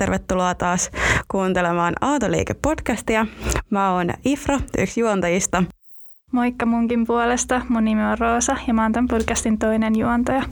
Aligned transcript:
Tervetuloa 0.00 0.54
taas 0.54 0.90
kuuntelemaan 1.28 1.94
Aatoliike-podcastia. 2.00 3.26
Mä 3.70 3.92
oon 3.92 4.10
Ifra, 4.24 4.60
yksi 4.78 5.00
juontajista. 5.00 5.64
Moikka 6.32 6.66
munkin 6.66 7.06
puolesta. 7.06 7.62
Mun 7.68 7.84
nimi 7.84 8.02
on 8.04 8.18
Roosa 8.18 8.56
ja 8.66 8.74
mä 8.74 8.82
oon 8.82 8.92
tämän 8.92 9.08
podcastin 9.08 9.58
toinen 9.58 9.98
juontaja. 9.98 10.42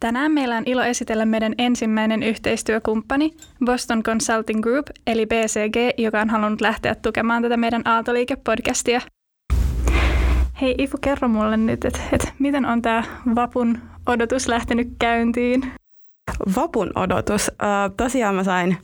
Tänään 0.00 0.32
meillä 0.32 0.56
on 0.56 0.62
ilo 0.66 0.82
esitellä 0.82 1.24
meidän 1.24 1.54
ensimmäinen 1.58 2.22
yhteistyökumppani 2.22 3.30
Boston 3.64 4.02
Consulting 4.02 4.62
Group 4.62 4.86
eli 5.06 5.26
BCG, 5.26 5.98
joka 5.98 6.20
on 6.20 6.30
halunnut 6.30 6.60
lähteä 6.60 6.94
tukemaan 6.94 7.42
tätä 7.42 7.56
meidän 7.56 7.82
Aaltoliike-podcastia. 7.82 9.00
Hei 10.60 10.74
Ifu, 10.78 10.98
kerro 11.00 11.28
mulle 11.28 11.56
nyt, 11.56 11.84
että 11.84 12.00
et 12.12 12.32
miten 12.38 12.66
on 12.66 12.82
tämä 12.82 13.02
vapun 13.34 13.78
odotus 14.06 14.48
lähtenyt 14.48 14.88
käyntiin? 14.98 15.81
Vapun 16.56 16.90
odotus. 16.94 17.50
Tosiaan 17.96 18.34
mä 18.34 18.44
sain 18.44 18.76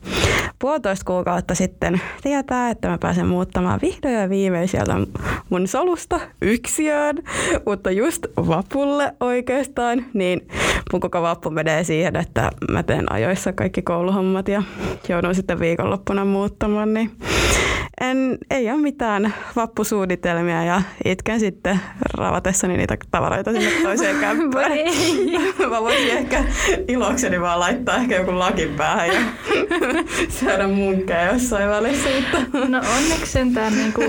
puolitoista 0.59 1.05
kuukautta 1.05 1.55
sitten 1.55 2.01
tietää, 2.23 2.71
että 2.71 2.89
mä 2.89 2.99
pääsen 2.99 3.27
muuttamaan 3.27 3.81
vihdoin 3.83 4.15
ja 4.15 4.31
viimein 4.31 4.69
sieltä 4.69 4.95
mun 5.51 5.69
solusta 5.69 6.21
yksiöön, 6.43 7.17
mutta 7.67 7.91
just 7.91 8.27
vapulle 8.37 9.15
oikeastaan, 9.21 10.05
niin 10.15 10.49
mun 10.93 11.01
koko 11.01 11.23
vappu 11.23 11.51
menee 11.51 11.85
siihen, 11.85 12.17
että 12.17 12.51
mä 12.71 12.83
teen 12.83 13.13
ajoissa 13.13 13.53
kaikki 13.53 13.83
kouluhommat 13.83 14.49
ja 14.49 14.63
joudun 15.09 15.35
sitten 15.35 15.61
viikonloppuna 15.61 16.25
muuttamaan, 16.25 16.95
niin 16.95 17.11
en, 18.01 18.39
ei 18.51 18.71
ole 18.71 18.81
mitään 18.81 19.35
vappusuunnitelmia 19.57 20.65
ja 20.65 20.83
itken 21.05 21.41
sitten 21.41 21.81
ravatessani 22.15 22.77
niitä 22.77 22.97
tavaroita 23.11 23.53
sinne 23.53 23.71
toiseen 23.83 24.17
kämppään. 24.21 24.73
Mä 25.71 25.83
voisin 25.83 26.11
ehkä 26.11 26.45
ilokseni 26.89 27.41
vaan 27.41 27.61
laittaa 27.61 27.97
ehkä 27.97 28.17
joku 28.17 28.39
lakin 28.39 28.75
päähän 28.75 29.09
ja 29.09 29.21
syödä 30.41 30.69
munkkeja 30.69 31.33
jossain 31.33 31.69
välissä. 31.69 32.09
Mutta. 32.09 32.59
No 32.69 32.79
onneksi 32.97 33.33
sentään 33.33 33.73
niinku 33.73 34.03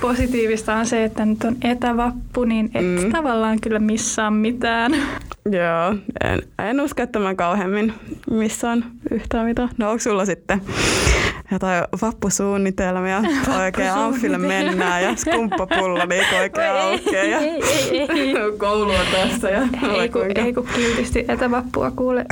positiivista 0.00 0.74
on 0.74 0.86
se, 0.86 1.04
että 1.04 1.24
nyt 1.24 1.44
on 1.44 1.56
etävappu, 1.64 2.44
niin 2.44 2.70
et 2.74 3.04
mm. 3.04 3.12
tavallaan 3.12 3.60
kyllä 3.60 3.78
missaa 3.78 4.30
mitään. 4.30 4.92
Joo, 5.50 5.94
en, 6.24 6.42
en 6.58 6.80
usko, 6.80 7.02
että 7.02 7.18
mä 7.18 7.34
kauheammin 7.34 7.92
missään 8.30 8.84
yhtään 9.10 9.46
mitään. 9.46 9.68
No 9.78 9.90
onko 9.90 10.00
sulla 10.00 10.24
sitten 10.24 10.62
jotain 11.50 11.84
vappusuunnitelmia, 12.02 13.22
oikein 13.64 13.90
amfille 13.90 14.38
mennään 14.38 15.02
ja 15.02 15.16
skumppapullo 15.16 16.04
niin 16.06 16.24
oikein 16.40 16.70
aukeaa 16.70 17.24
ja 17.24 17.38
ei, 17.38 17.62
ei, 17.90 18.00
ei. 18.00 18.34
koulua 18.58 18.98
tässä. 19.12 19.50
Ja 19.50 19.62
ei, 20.00 20.08
kun, 20.08 20.22
ei 20.34 20.52
kun 20.52 20.68
kiltisti 20.74 21.24
etävappua 21.28 21.90
kuule. 21.90 22.24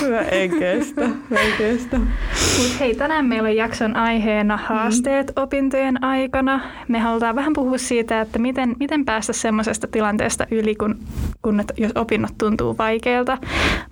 Hyvä, 0.00 0.20
en 0.20 0.50
kestä, 0.58 1.04
en 1.30 1.52
kestä. 1.58 1.98
Mut 1.98 2.80
hei, 2.80 2.94
tänään 2.94 3.26
meillä 3.26 3.48
on 3.48 3.56
jakson 3.56 3.96
aiheena 3.96 4.56
haasteet 4.56 5.26
mm. 5.26 5.42
opintojen 5.42 6.04
aikana. 6.04 6.60
Me 6.88 6.98
halutaan 6.98 7.36
vähän 7.36 7.52
puhua 7.52 7.78
siitä, 7.78 8.20
että 8.20 8.38
miten, 8.38 8.76
miten 8.80 9.04
päästä 9.04 9.32
semmoisesta 9.32 9.86
tilanteesta 9.86 10.46
yli, 10.50 10.74
kun, 10.74 10.98
kun 11.42 11.60
et, 11.60 11.72
jos 11.76 11.92
opinnot 11.94 12.38
tuntuu 12.38 12.78
vaikealta. 12.78 13.38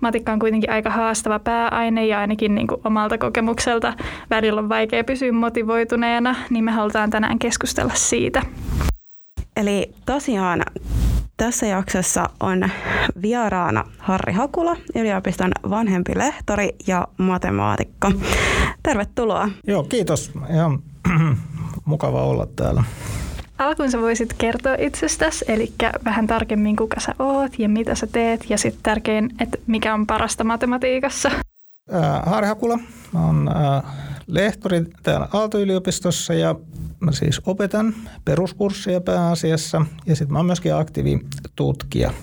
Matikka 0.01 0.31
on 0.31 0.39
kuitenkin 0.39 0.71
aika 0.71 0.89
haastava 0.89 1.39
pääaine 1.39 2.05
ja 2.05 2.19
ainakin 2.19 2.55
niin 2.55 2.67
kuin 2.67 2.81
omalta 2.83 3.17
kokemukselta 3.17 3.80
välillä 4.29 4.61
on 4.61 4.69
vaikea 4.69 5.03
pysyä 5.03 5.31
motivoituneena, 5.31 6.35
niin 6.49 6.63
me 6.63 6.71
halutaan 6.71 7.09
tänään 7.09 7.39
keskustella 7.39 7.93
siitä. 7.95 8.41
Eli 9.57 9.91
tosiaan 10.05 10.63
tässä 11.37 11.65
jaksossa 11.65 12.29
on 12.39 12.69
vieraana 13.21 13.83
Harri 13.97 14.33
Hakula, 14.33 14.75
yliopiston 14.95 15.51
vanhempi 15.69 16.11
lehtori 16.15 16.69
ja 16.87 17.07
matemaatikko. 17.17 18.11
Tervetuloa. 18.83 19.49
Joo, 19.67 19.83
kiitos. 19.83 20.31
Ihan 20.49 20.79
mukava 21.85 22.23
olla 22.23 22.47
täällä. 22.55 22.83
Alkuun 23.57 23.91
sä 23.91 24.01
voisit 24.01 24.33
kertoa 24.33 24.75
itsestäsi, 24.79 25.45
eli 25.47 25.73
vähän 26.05 26.27
tarkemmin 26.27 26.75
kuka 26.75 26.99
sä 26.99 27.15
oot 27.19 27.59
ja 27.59 27.69
mitä 27.69 27.95
sä 27.95 28.07
teet 28.07 28.49
ja 28.49 28.57
sitten 28.57 28.83
tärkein, 28.83 29.29
että 29.39 29.57
mikä 29.67 29.93
on 29.93 30.07
parasta 30.07 30.43
matematiikassa. 30.43 31.31
Harri 32.25 32.47
Hakula, 32.47 32.79
Mä 33.13 33.25
oon 33.25 33.49
lehtori 34.27 34.85
täällä 35.03 35.27
Aalto-yliopistossa 35.33 36.33
ja 36.33 36.55
mä 36.99 37.11
siis 37.11 37.41
opetan 37.45 37.93
peruskursseja 38.25 39.01
pääasiassa 39.01 39.85
ja 40.05 40.15
sitten 40.15 40.33
mä 40.33 40.39
oon 40.39 40.45
myöskin 40.45 40.75
aktiivitutkija. 40.75 42.13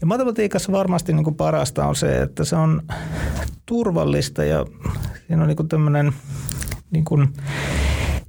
Ja 0.00 0.06
matematiikassa 0.06 0.72
varmasti 0.72 1.12
niin 1.12 1.24
kuin 1.24 1.36
parasta 1.36 1.86
on 1.86 1.96
se, 1.96 2.22
että 2.22 2.44
se 2.44 2.56
on 2.56 2.82
turvallista 3.66 4.44
ja 4.44 4.66
siinä 5.26 5.42
on 5.42 5.48
niin 5.48 5.68
tämmöinen 5.68 6.12
niin 6.90 7.04
kuin 7.04 7.28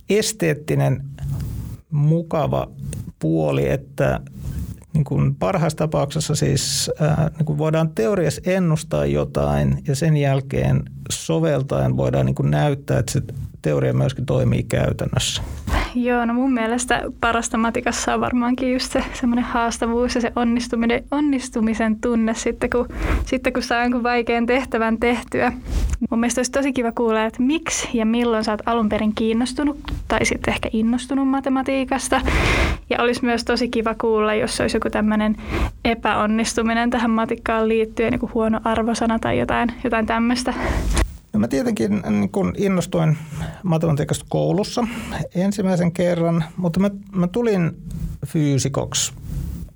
esteettinen 0.09 1.03
mukava 1.91 2.67
puoli, 3.19 3.69
että 3.69 4.19
niin 4.95 5.03
kuin 5.03 5.35
parhaassa 5.35 5.78
tapauksessa 5.78 6.35
siis 6.35 6.91
ää, 7.00 7.31
niin 7.38 7.45
kuin 7.45 7.57
voidaan 7.57 7.89
teoriassa 7.89 8.41
ennustaa 8.45 9.06
jotain 9.06 9.83
ja 9.88 9.95
sen 9.95 10.17
jälkeen 10.17 10.83
soveltaen 11.11 11.97
voidaan 11.97 12.25
niin 12.25 12.35
kuin 12.35 12.51
näyttää, 12.51 13.00
että 13.00 13.11
se 13.11 13.22
teoria 13.61 13.94
myöskin 13.94 14.25
toimii 14.25 14.63
käytännössä. 14.63 15.41
Joo, 15.95 16.25
no 16.25 16.33
mun 16.33 16.53
mielestä 16.53 17.01
parasta 17.22 17.57
matikassa 17.57 18.13
on 18.13 18.22
varmaankin 18.22 18.73
just 18.73 18.91
se 18.91 19.03
semmoinen 19.13 19.45
haastavuus 19.45 20.16
ja 20.16 20.22
se 20.22 20.31
onnistuminen, 20.35 21.03
onnistumisen 21.11 22.01
tunne 22.01 22.33
sitten 22.33 22.69
kun, 22.69 22.88
sitten, 23.25 23.53
kun 23.53 23.63
saa 23.63 23.81
jonkun 23.81 24.03
vaikean 24.03 24.45
tehtävän 24.45 24.97
tehtyä. 25.00 25.51
Mun 26.09 26.19
mielestä 26.19 26.39
olisi 26.39 26.51
tosi 26.51 26.73
kiva 26.73 26.91
kuulla, 26.91 27.25
että 27.25 27.41
miksi 27.41 27.89
ja 27.94 28.05
milloin 28.05 28.44
sä 28.44 28.51
oot 28.51 28.61
alun 28.66 28.89
perin 28.89 29.16
kiinnostunut 29.16 29.79
tai 30.07 30.25
sitten 30.25 30.53
ehkä 30.53 30.69
innostunut 30.73 31.28
matematiikasta. 31.28 32.22
Ja 32.89 33.01
olisi 33.01 33.25
myös 33.25 33.44
tosi 33.45 33.69
kiva 33.69 33.95
kuulla, 34.01 34.34
jos 34.34 34.61
olisi 34.61 34.78
joku 34.78 34.89
tämmöinen 34.89 35.35
epäonnistuminen 35.85 36.89
tähän 36.89 37.11
matikkaan 37.11 37.67
liittyen, 37.67 38.11
niin 38.11 38.19
kuin 38.19 38.34
huono 38.34 38.59
arvosana 38.63 39.19
tai 39.19 39.39
jotain, 39.39 39.72
jotain 39.84 40.05
tämmöistä. 40.05 40.53
No 41.35 41.40
mä 41.40 41.47
tietenkin 41.47 42.01
niin 42.09 42.31
kun 42.31 42.53
innostuin 42.57 43.18
matematiikasta 43.63 44.25
koulussa 44.29 44.88
ensimmäisen 45.35 45.91
kerran, 45.91 46.44
mutta 46.57 46.79
mä, 46.79 46.90
mä 47.16 47.28
tulin 47.28 47.84
fyysikoksi 48.25 49.13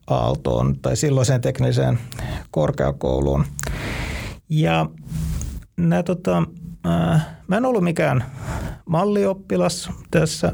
Aaltoon 0.07 0.79
tai 0.81 0.95
silloiseen 0.95 1.41
tekniseen 1.41 1.99
korkeakouluun. 2.51 3.45
Ja 4.49 4.89
nää, 5.77 6.03
tota, 6.03 6.43
äh, 6.87 7.27
mä 7.47 7.57
en 7.57 7.65
ollut 7.65 7.83
mikään 7.83 8.23
mallioppilas 8.85 9.89
tässä 10.11 10.51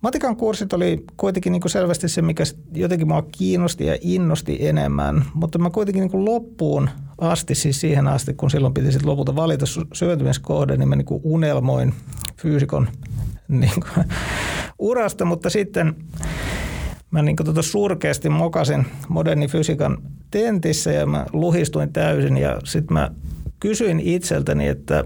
Matikan 0.00 0.36
kurssit 0.36 0.72
oli 0.72 1.04
kuitenkin 1.16 1.52
niin 1.52 1.60
kuin 1.60 1.70
selvästi 1.70 2.08
se, 2.08 2.22
mikä 2.22 2.44
jotenkin 2.74 3.08
mua 3.08 3.22
kiinnosti 3.22 3.86
ja 3.86 3.98
innosti 4.00 4.68
enemmän, 4.68 5.24
mutta 5.34 5.58
mä 5.58 5.70
kuitenkin 5.70 6.00
niin 6.00 6.10
kuin 6.10 6.24
loppuun 6.24 6.90
asti, 7.18 7.54
siis 7.54 7.80
siihen 7.80 8.08
asti, 8.08 8.34
kun 8.34 8.50
silloin 8.50 8.74
piti 8.74 8.92
sitten 8.92 9.10
lopulta 9.10 9.36
valita 9.36 9.66
syöntymiskohde, 9.92 10.76
niin 10.76 10.88
mä 10.88 10.96
niin 10.96 11.06
kuin 11.06 11.20
unelmoin 11.24 11.94
fyysikon 12.36 12.88
niin 13.48 13.72
kuin, 13.80 14.06
urasta, 14.78 15.24
mutta 15.24 15.50
sitten 15.50 15.94
mä 17.10 17.22
niin 17.22 17.36
tota 17.36 17.62
surkeasti 17.62 18.28
mokasin 18.28 18.86
moderni 19.08 19.48
fysiikan 19.48 19.98
tentissä 20.30 20.92
ja 20.92 21.06
mä 21.06 21.26
luhistuin 21.32 21.92
täysin 21.92 22.36
ja 22.36 22.60
sitten 22.64 22.94
mä 22.94 23.10
kysyin 23.60 24.00
itseltäni, 24.00 24.68
että 24.68 25.04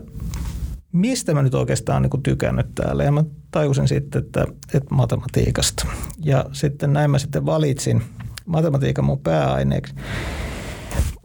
mistä 0.94 1.34
mä 1.34 1.42
nyt 1.42 1.54
oikeastaan 1.54 2.02
niin 2.02 2.22
tykännyt 2.22 2.74
täällä. 2.74 3.04
Ja 3.04 3.12
mä 3.12 3.24
tajusin 3.50 3.88
sitten, 3.88 4.24
että, 4.24 4.46
että 4.74 4.94
matematiikasta. 4.94 5.86
Ja 6.24 6.44
sitten 6.52 6.92
näin 6.92 7.10
mä 7.10 7.18
sitten 7.18 7.46
valitsin 7.46 8.02
matematiikan 8.46 9.04
mun 9.04 9.18
pääaineeksi. 9.18 9.94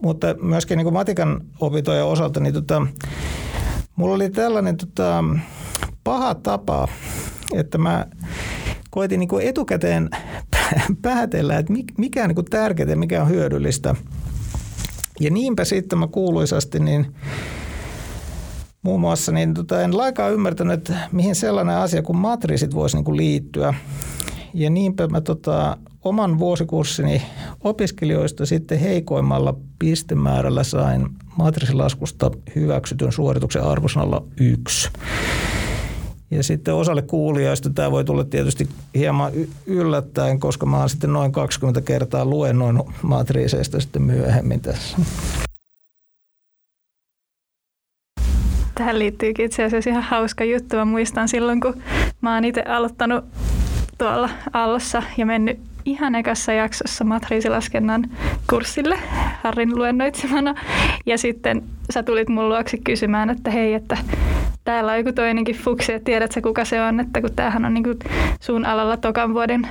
Mutta 0.02 0.26
myöskin 0.42 0.78
niin 0.78 0.92
matikan 0.92 1.40
opintojen 1.60 2.04
osalta, 2.04 2.40
niin 2.40 2.54
tota, 2.54 2.86
mulla 3.96 4.14
oli 4.14 4.30
tällainen 4.30 4.76
tota, 4.76 5.24
paha 6.04 6.34
tapa, 6.34 6.88
että 7.54 7.78
mä 7.78 8.06
koitin 8.90 9.20
niin 9.20 9.28
kuin 9.28 9.46
etukäteen 9.46 10.10
päätellä, 11.02 11.58
että 11.58 11.72
mikä 11.98 12.22
on 12.22 12.28
niin 12.28 12.44
tärkeää, 12.50 12.96
mikä 12.96 13.22
on 13.22 13.28
hyödyllistä. 13.28 13.94
Ja 15.20 15.30
niinpä 15.30 15.64
sitten 15.64 15.98
mä 15.98 16.06
kuuluisasti 16.06 16.80
niin 16.80 17.14
muun 18.82 19.00
muassa, 19.00 19.32
niin 19.32 19.54
tota, 19.54 19.82
en 19.82 19.96
laikaan 19.96 20.32
ymmärtänyt, 20.32 20.74
että 20.74 21.08
mihin 21.12 21.34
sellainen 21.34 21.76
asia 21.76 22.02
kuin 22.02 22.16
matriisit 22.16 22.74
voisi 22.74 22.96
niin 22.96 23.04
kuin 23.04 23.16
liittyä. 23.16 23.74
Ja 24.54 24.70
niinpä 24.70 25.06
mä 25.06 25.20
tota, 25.20 25.76
oman 26.04 26.38
vuosikurssini 26.38 27.22
opiskelijoista 27.60 28.46
sitten 28.46 28.78
heikoimmalla 28.78 29.54
pistemäärällä 29.78 30.64
sain 30.64 31.08
matriisilaskusta 31.36 32.30
hyväksytyn 32.54 33.12
suorituksen 33.12 33.62
arvosanalla 33.62 34.26
yksi. 34.40 34.90
Ja 36.30 36.42
sitten 36.42 36.74
osalle 36.74 37.02
kuulijoista 37.02 37.70
tämä 37.70 37.90
voi 37.90 38.04
tulla 38.04 38.24
tietysti 38.24 38.68
hieman 38.94 39.32
yllättäen, 39.66 40.40
koska 40.40 40.66
mä 40.66 40.78
oon 40.78 40.90
sitten 40.90 41.12
noin 41.12 41.32
20 41.32 41.80
kertaa 41.80 42.24
luennoinut 42.24 42.86
matriiseista 43.02 43.80
sitten 43.80 44.02
myöhemmin 44.02 44.60
tässä. 44.60 44.98
Tähän 48.80 48.98
liittyykin 48.98 49.46
itse 49.46 49.64
asiassa 49.64 49.90
ihan 49.90 50.02
hauska 50.02 50.44
juttu. 50.44 50.76
Mä 50.76 50.84
muistan 50.84 51.28
silloin, 51.28 51.60
kun 51.60 51.82
mä 52.20 52.34
oon 52.34 52.44
itse 52.44 52.62
aloittanut 52.62 53.24
tuolla 53.98 54.30
Allossa 54.52 55.02
ja 55.16 55.26
mennyt 55.26 55.58
ihan 55.84 56.14
ekassa 56.14 56.52
jaksossa 56.52 57.04
matriisilaskennan 57.04 58.04
kurssille 58.50 58.98
Harrin 59.42 59.76
luennoitsemana. 59.76 60.54
Ja 61.06 61.18
sitten 61.18 61.62
sä 61.92 62.02
tulit 62.02 62.28
mun 62.28 62.48
luoksi 62.48 62.78
kysymään, 62.78 63.30
että 63.30 63.50
hei, 63.50 63.74
että 63.74 63.98
täällä 64.64 64.92
on 64.92 64.98
joku 64.98 65.12
toinenkin 65.12 65.56
fuksi, 65.56 65.92
että 65.92 66.04
tiedätkö 66.04 66.40
kuka 66.42 66.64
se 66.64 66.82
on, 66.82 67.00
että 67.00 67.20
kun 67.20 67.32
tämähän 67.36 67.64
on 67.64 67.74
niin 67.74 67.84
sun 68.40 68.66
alalla 68.66 68.96
tokan 68.96 69.34
vuoden 69.34 69.68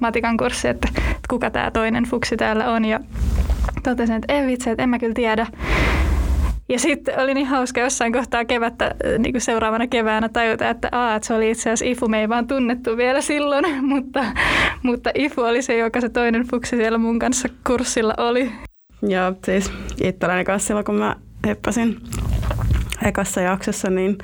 matikan 0.00 0.36
kurssi, 0.36 0.68
että 0.68 0.88
kuka 1.30 1.50
tämä 1.50 1.70
toinen 1.70 2.04
fuksi 2.04 2.36
täällä 2.36 2.70
on. 2.72 2.84
Ja 2.84 3.00
totesin, 3.82 4.16
että 4.16 4.32
ei 4.32 4.46
vitsi, 4.46 4.70
että 4.70 4.82
en 4.82 4.88
mä 4.88 4.98
kyllä 4.98 5.14
tiedä. 5.14 5.46
Ja 6.72 6.78
sitten 6.78 7.18
oli 7.18 7.34
niin 7.34 7.46
hauska 7.46 7.80
jossain 7.80 8.12
kohtaa 8.12 8.44
kevättä, 8.44 8.84
äh, 8.84 9.18
niin 9.18 9.32
kuin 9.32 9.40
seuraavana 9.40 9.86
keväänä 9.86 10.28
tajuta, 10.28 10.70
että, 10.70 10.88
aa, 10.92 11.14
että 11.14 11.26
se 11.28 11.34
oli 11.34 11.50
itse 11.50 11.70
asiassa 11.70 11.84
Ifu, 11.84 12.08
me 12.08 12.20
ei 12.20 12.28
vaan 12.28 12.46
tunnettu 12.46 12.96
vielä 12.96 13.20
silloin, 13.20 13.64
mutta, 13.92 14.24
mutta 14.82 15.10
Ifu 15.14 15.40
oli 15.40 15.62
se, 15.62 15.76
joka 15.76 16.00
se 16.00 16.08
toinen 16.08 16.46
fuksi 16.50 16.76
siellä 16.76 16.98
mun 16.98 17.18
kanssa 17.18 17.48
kurssilla 17.66 18.14
oli. 18.16 18.52
Joo, 19.02 19.34
siis 19.44 19.72
itselläni 20.02 20.44
kanssa 20.44 20.66
silloin, 20.66 20.84
kun 20.84 20.94
mä 20.94 21.16
heppasin 21.46 21.96
ekassa 23.06 23.40
jaksossa, 23.40 23.90
niin 23.90 24.18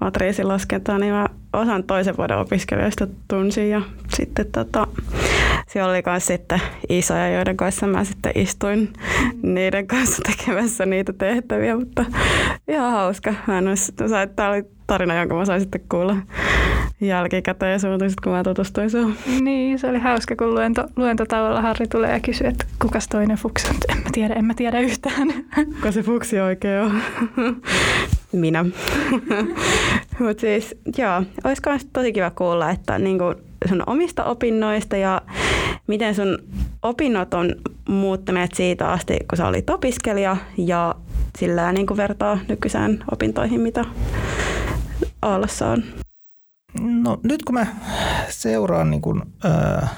matriisin 0.00 0.48
laskentaa, 0.48 0.98
niin 0.98 1.12
mä 1.12 1.26
osan 1.52 1.84
toisen 1.84 2.16
vuoden 2.16 2.38
opiskelijoista 2.38 3.06
tunsin 3.28 3.70
ja 3.70 3.82
sitten 4.16 4.46
tota, 4.52 4.86
siellä 5.72 5.90
oli 5.90 6.02
myös 6.06 6.26
sitten 6.26 6.60
isoja, 6.88 7.28
joiden 7.28 7.56
kanssa 7.56 7.86
mä 7.86 8.04
sitten 8.04 8.32
istuin 8.34 8.92
niiden 9.42 9.86
kanssa 9.86 10.22
tekemässä 10.22 10.86
niitä 10.86 11.12
tehtäviä, 11.12 11.76
mutta 11.76 12.04
ihan 12.68 12.92
hauska. 12.92 13.34
Mä 13.46 13.58
en 13.58 13.68
olisi, 13.68 13.92
tämä 14.36 14.50
oli 14.50 14.62
tarina, 14.86 15.14
jonka 15.14 15.34
mä 15.34 15.44
sain 15.44 15.60
sitten 15.60 15.80
kuulla 15.88 16.16
jälkikäteen 17.00 17.80
suutuisit, 17.80 18.20
kun 18.20 18.32
mä 18.32 18.42
tutustuin 18.42 18.90
sun. 18.90 19.14
Niin, 19.40 19.78
se 19.78 19.86
oli 19.86 19.98
hauska, 19.98 20.36
kun 20.36 20.54
luento, 20.54 20.84
luentotauolla 20.96 21.62
Harri 21.62 21.86
tulee 21.86 22.12
ja 22.12 22.20
kysyy, 22.20 22.46
että 22.46 22.64
kukas 22.82 23.08
toinen 23.08 23.36
fuksi 23.36 23.68
on. 23.68 23.76
En 23.88 23.98
mä 23.98 24.10
tiedä, 24.12 24.34
en 24.34 24.44
mä 24.44 24.54
tiedä 24.54 24.80
yhtään. 24.80 25.28
Kuka 25.74 25.92
se 25.92 26.02
fuksi 26.02 26.40
oikein 26.40 26.80
on? 26.80 27.02
Minä. 28.32 28.64
Mutta 30.18 30.40
siis, 30.40 30.74
joo, 30.98 31.22
olisi 31.44 31.88
tosi 31.92 32.12
kiva 32.12 32.30
kuulla, 32.30 32.70
että 32.70 32.98
niinku 32.98 33.34
sun 33.68 33.82
omista 33.86 34.24
opinnoista 34.24 34.96
ja 34.96 35.22
miten 35.86 36.14
sun 36.14 36.38
opinnot 36.82 37.34
on 37.34 37.54
muuttuneet 37.88 38.54
siitä 38.54 38.92
asti, 38.92 39.16
kun 39.30 39.36
sä 39.36 39.46
olit 39.46 39.70
opiskelija 39.70 40.36
ja 40.56 40.94
sillä 41.38 41.72
niin 41.72 41.86
kuin 41.86 41.96
vertaa 41.96 42.38
nykyisään 42.48 43.04
opintoihin, 43.12 43.60
mitä 43.60 43.84
Aallossa 45.22 45.68
on? 45.68 45.82
No 46.80 47.20
nyt 47.22 47.42
kun 47.42 47.54
mä 47.54 47.66
seuraan 48.28 48.90
niin 48.90 49.02
kuin, 49.02 49.22
ää, 49.44 49.88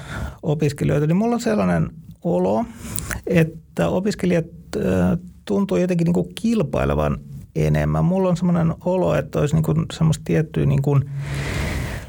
opiskelijoita, 0.43 1.07
niin 1.07 1.17
mulla 1.17 1.35
on 1.35 1.41
sellainen 1.41 1.89
olo, 2.23 2.65
että 3.27 3.89
opiskelijat 3.89 4.45
ää, 4.85 5.17
tuntuu 5.45 5.77
jotenkin 5.77 6.05
niin 6.05 6.13
kuin 6.13 6.35
kilpailevan 6.35 7.17
enemmän. 7.55 8.05
Mulla 8.05 8.29
on 8.29 8.37
sellainen 8.37 8.75
olo, 8.85 9.15
että 9.15 9.39
olisi 9.39 9.55
niin 9.55 9.63
kuin 9.63 9.85
semmoista 9.93 10.23
tiettyä 10.25 10.65
niin 10.65 10.81
kuin 10.81 11.09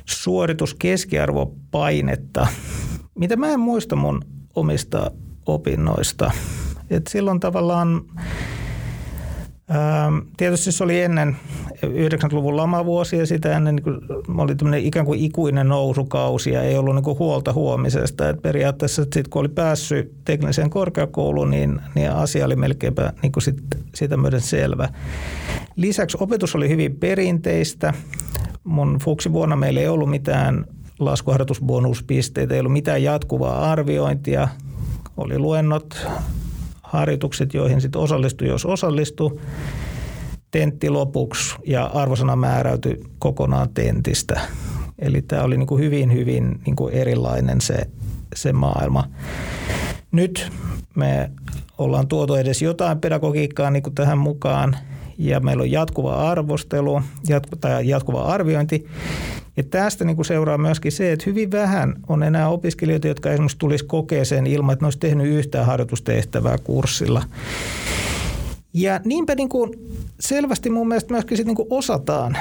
suorituskeskiarvopainetta, 0.05 2.47
mitä 3.21 3.37
mä 3.37 3.49
en 3.49 3.61
muista 3.61 3.97
mun 3.97 4.25
omista 4.55 5.11
opinnoista. 5.47 6.31
Et 6.91 7.06
silloin 7.06 7.41
tavallaan 7.41 8.05
Ää, 9.69 10.12
tietysti 10.37 10.73
se 10.73 10.85
oli 10.85 11.01
ennen 11.01 11.37
90-luvun 11.87 12.56
lamavuosia 12.56 13.27
sitä 13.27 13.56
ennen, 13.56 13.77
niin 13.77 14.41
oli 14.41 14.55
tämmöinen 14.55 14.85
ikään 14.85 15.06
kuin 15.06 15.21
ikuinen 15.21 15.69
nousukausi 15.69 16.50
ja 16.50 16.62
ei 16.62 16.77
ollut 16.77 16.95
niin 16.95 17.05
kuin 17.05 17.19
huolta 17.19 17.53
huomisesta. 17.53 18.29
Et 18.29 18.43
periaatteessa 18.43 19.07
sit, 19.15 19.29
kun 19.29 19.41
oli 19.41 19.49
päässyt 19.49 20.12
tekniseen 20.25 20.71
korkeakouluun, 20.71 21.50
niin, 21.50 21.81
niin 21.95 22.11
asia 22.11 22.47
oli 22.47 22.57
melkeinpä 22.57 23.12
niin 23.23 23.33
kuin 23.33 23.43
sit, 23.43 23.57
sitä 23.95 24.17
myöden 24.17 24.41
selvä. 24.41 24.89
Lisäksi 25.77 26.17
opetus 26.21 26.55
oli 26.55 26.69
hyvin 26.69 26.97
perinteistä. 26.97 27.95
Mun 28.64 28.99
fuksivuonna 29.02 29.56
meillä 29.56 29.81
ei 29.81 29.88
ollut 29.88 30.11
mitään 30.11 30.64
laskuharjoitusbonuspisteitä, 30.99 32.55
ei 32.55 32.61
ollut 32.61 32.72
mitään 32.72 33.02
jatkuvaa 33.02 33.70
arviointia. 33.72 34.49
Oli 35.16 35.38
luennot, 35.38 36.06
harjoitukset, 36.82 37.55
joihin 37.55 37.81
sitten 37.81 38.00
osallistui, 38.00 38.49
jos 38.49 38.66
osallistui. 38.66 39.40
Tentti 40.50 40.90
lopuksi 40.90 41.56
ja 41.66 41.84
arvosana 41.84 42.37
määräytyi 42.37 43.05
kokonaan 43.19 43.69
tentistä. 43.75 44.40
Eli 44.99 45.22
tämä 45.22 45.43
oli 45.43 45.56
niin 45.56 45.66
kuin 45.66 45.82
hyvin, 45.82 46.12
hyvin 46.12 46.61
niin 46.66 46.76
kuin 46.76 46.94
erilainen 46.94 47.61
se, 47.61 47.87
se 48.34 48.52
maailma. 48.52 49.05
Nyt 50.12 50.52
me 50.96 51.31
ollaan 51.78 52.08
tuotu 52.08 52.34
edes 52.34 52.62
jotain 52.62 53.00
pedagogiikkaa 53.00 53.70
niin 53.70 53.82
kuin 53.82 53.94
tähän 53.94 54.19
mukaan 54.19 54.76
ja 55.19 55.40
meillä 55.40 55.61
on 55.61 55.70
jatkuva 55.70 56.31
arvostelu 56.31 57.02
jatku, 57.28 57.56
tai 57.56 57.88
jatkuva 57.88 58.22
arviointi. 58.22 58.87
Ja 59.56 59.62
tästä 59.62 60.05
niin 60.05 60.16
kuin 60.16 60.26
seuraa 60.26 60.58
myöskin 60.58 60.93
se, 60.93 61.12
että 61.12 61.25
hyvin 61.26 61.50
vähän 61.50 61.94
on 62.08 62.22
enää 62.22 62.49
opiskelijoita, 62.49 63.08
jotka 63.08 63.32
esimerkiksi 63.32 63.58
tulisi 63.58 63.84
kokeeseen 63.84 64.46
ilman, 64.46 64.72
että 64.72 64.82
ne 64.82 64.87
olisi 64.87 64.99
tehnyt 64.99 65.26
yhtään 65.26 65.66
harjoitustehtävää 65.66 66.58
kurssilla. 66.58 67.22
Ja 68.72 69.00
niinpä 69.05 69.34
niin 69.34 69.49
kuin 69.49 69.70
selvästi 70.20 70.70
mun 70.70 70.88
mielestä 70.88 71.14
myöskin 71.14 71.37
sit 71.37 71.46
niin 71.46 71.56
kuin 71.56 71.69
osataan 71.70 72.37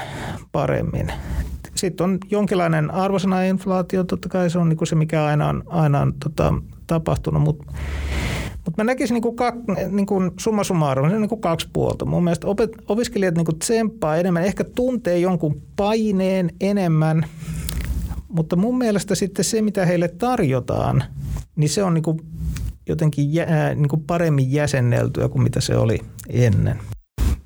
paremmin. 0.52 1.12
Sitten 1.76 2.04
on 2.04 2.18
jonkinlainen 2.30 2.92
arvosanainflaatio, 2.92 4.04
totta 4.04 4.30
kai 4.30 4.50
se 4.50 4.60
on 4.60 4.70
niin 4.70 4.78
kuin 4.78 4.88
se, 4.88 4.96
mikä 4.96 5.26
aina 5.26 5.50
on, 5.50 5.64
aina 5.68 6.00
on 6.00 6.14
tota, 6.24 6.54
tapahtunut, 6.88 7.44
mutta 7.44 7.74
mutta 8.66 8.84
mä 8.84 8.92
näkisin 8.92 9.14
niin 9.14 9.22
kuin 9.22 9.36
kak, 9.36 9.56
niin 9.92 10.06
kuin 10.06 10.32
summa 10.40 10.64
summarum, 10.64 11.10
se 11.10 11.16
on 11.16 11.22
niin 11.22 11.30
kuin 11.30 11.42
kaksi 11.42 11.70
puolta. 11.74 12.06
Mun 12.06 12.24
mielestä 12.24 12.48
opet, 12.48 12.72
opiskelijat 12.88 13.36
niin 13.36 13.46
kuin 13.46 13.60
tsemppaa 13.60 14.18
enemmän, 14.18 14.44
ehkä 14.44 14.64
tuntee 14.64 15.20
jonkun 15.20 15.62
paineen 15.76 16.50
enemmän, 16.62 17.26
mutta 18.28 18.56
mun 18.56 18.78
mielestä 18.78 19.16
sitten 19.16 19.46
se, 19.46 19.62
mitä 19.62 19.86
heille 19.86 20.08
tarjotaan, 20.08 21.04
niin 21.56 21.70
se 21.70 21.84
on 21.84 21.94
niin 21.94 22.04
kuin 22.04 22.20
jotenkin 22.88 23.34
jä, 23.34 23.46
niin 23.76 23.90
kuin 23.90 24.04
paremmin 24.04 24.52
jäsenneltyä 24.52 25.30
kuin 25.30 25.44
mitä 25.44 25.62
se 25.62 25.78
oli 25.78 26.00
ennen. 26.30 26.80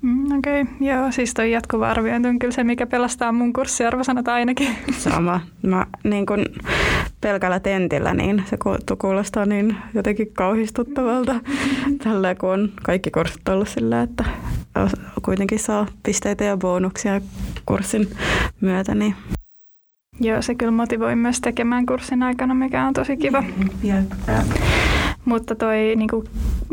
Mm, 0.02 0.38
Okei, 0.38 0.62
okay. 0.62 0.74
joo, 0.80 1.12
siis 1.12 1.34
toi 1.34 1.50
jatkuva 1.50 1.90
arviointi 1.90 2.28
on 2.28 2.38
kyllä 2.38 2.52
se, 2.52 2.64
mikä 2.64 2.86
pelastaa 2.86 3.32
mun 3.32 3.52
kurssiarvosanat 3.52 4.28
ainakin. 4.28 4.68
Sama. 4.98 5.40
Mä 5.62 5.86
niin 6.04 6.26
kun 6.26 6.44
pelkällä 7.20 7.60
tentillä, 7.60 8.14
niin 8.14 8.44
se 8.46 8.58
kuulostaa 8.98 9.46
niin 9.46 9.76
jotenkin 9.94 10.32
kauhistuttavalta. 10.32 11.40
Tällä 12.04 12.34
kun 12.34 12.50
on 12.50 12.72
kaikki 12.82 13.10
kurssit 13.10 13.48
ollut 13.48 13.68
sillä, 13.68 14.02
että 14.02 14.24
kuitenkin 15.22 15.58
saa 15.58 15.86
pisteitä 16.02 16.44
ja 16.44 16.56
bonuksia 16.56 17.20
kurssin 17.66 18.08
myötä. 18.60 18.94
Niin. 18.94 19.14
Joo, 20.20 20.42
se 20.42 20.54
kyllä 20.54 20.72
motivoi 20.72 21.16
myös 21.16 21.40
tekemään 21.40 21.86
kurssin 21.86 22.22
aikana, 22.22 22.54
mikä 22.54 22.86
on 22.86 22.94
tosi 22.94 23.16
kiva. 23.16 23.44
Mutta 25.24 25.54
toi 25.54 25.76
niin 25.96 26.08
kuin 26.08 26.24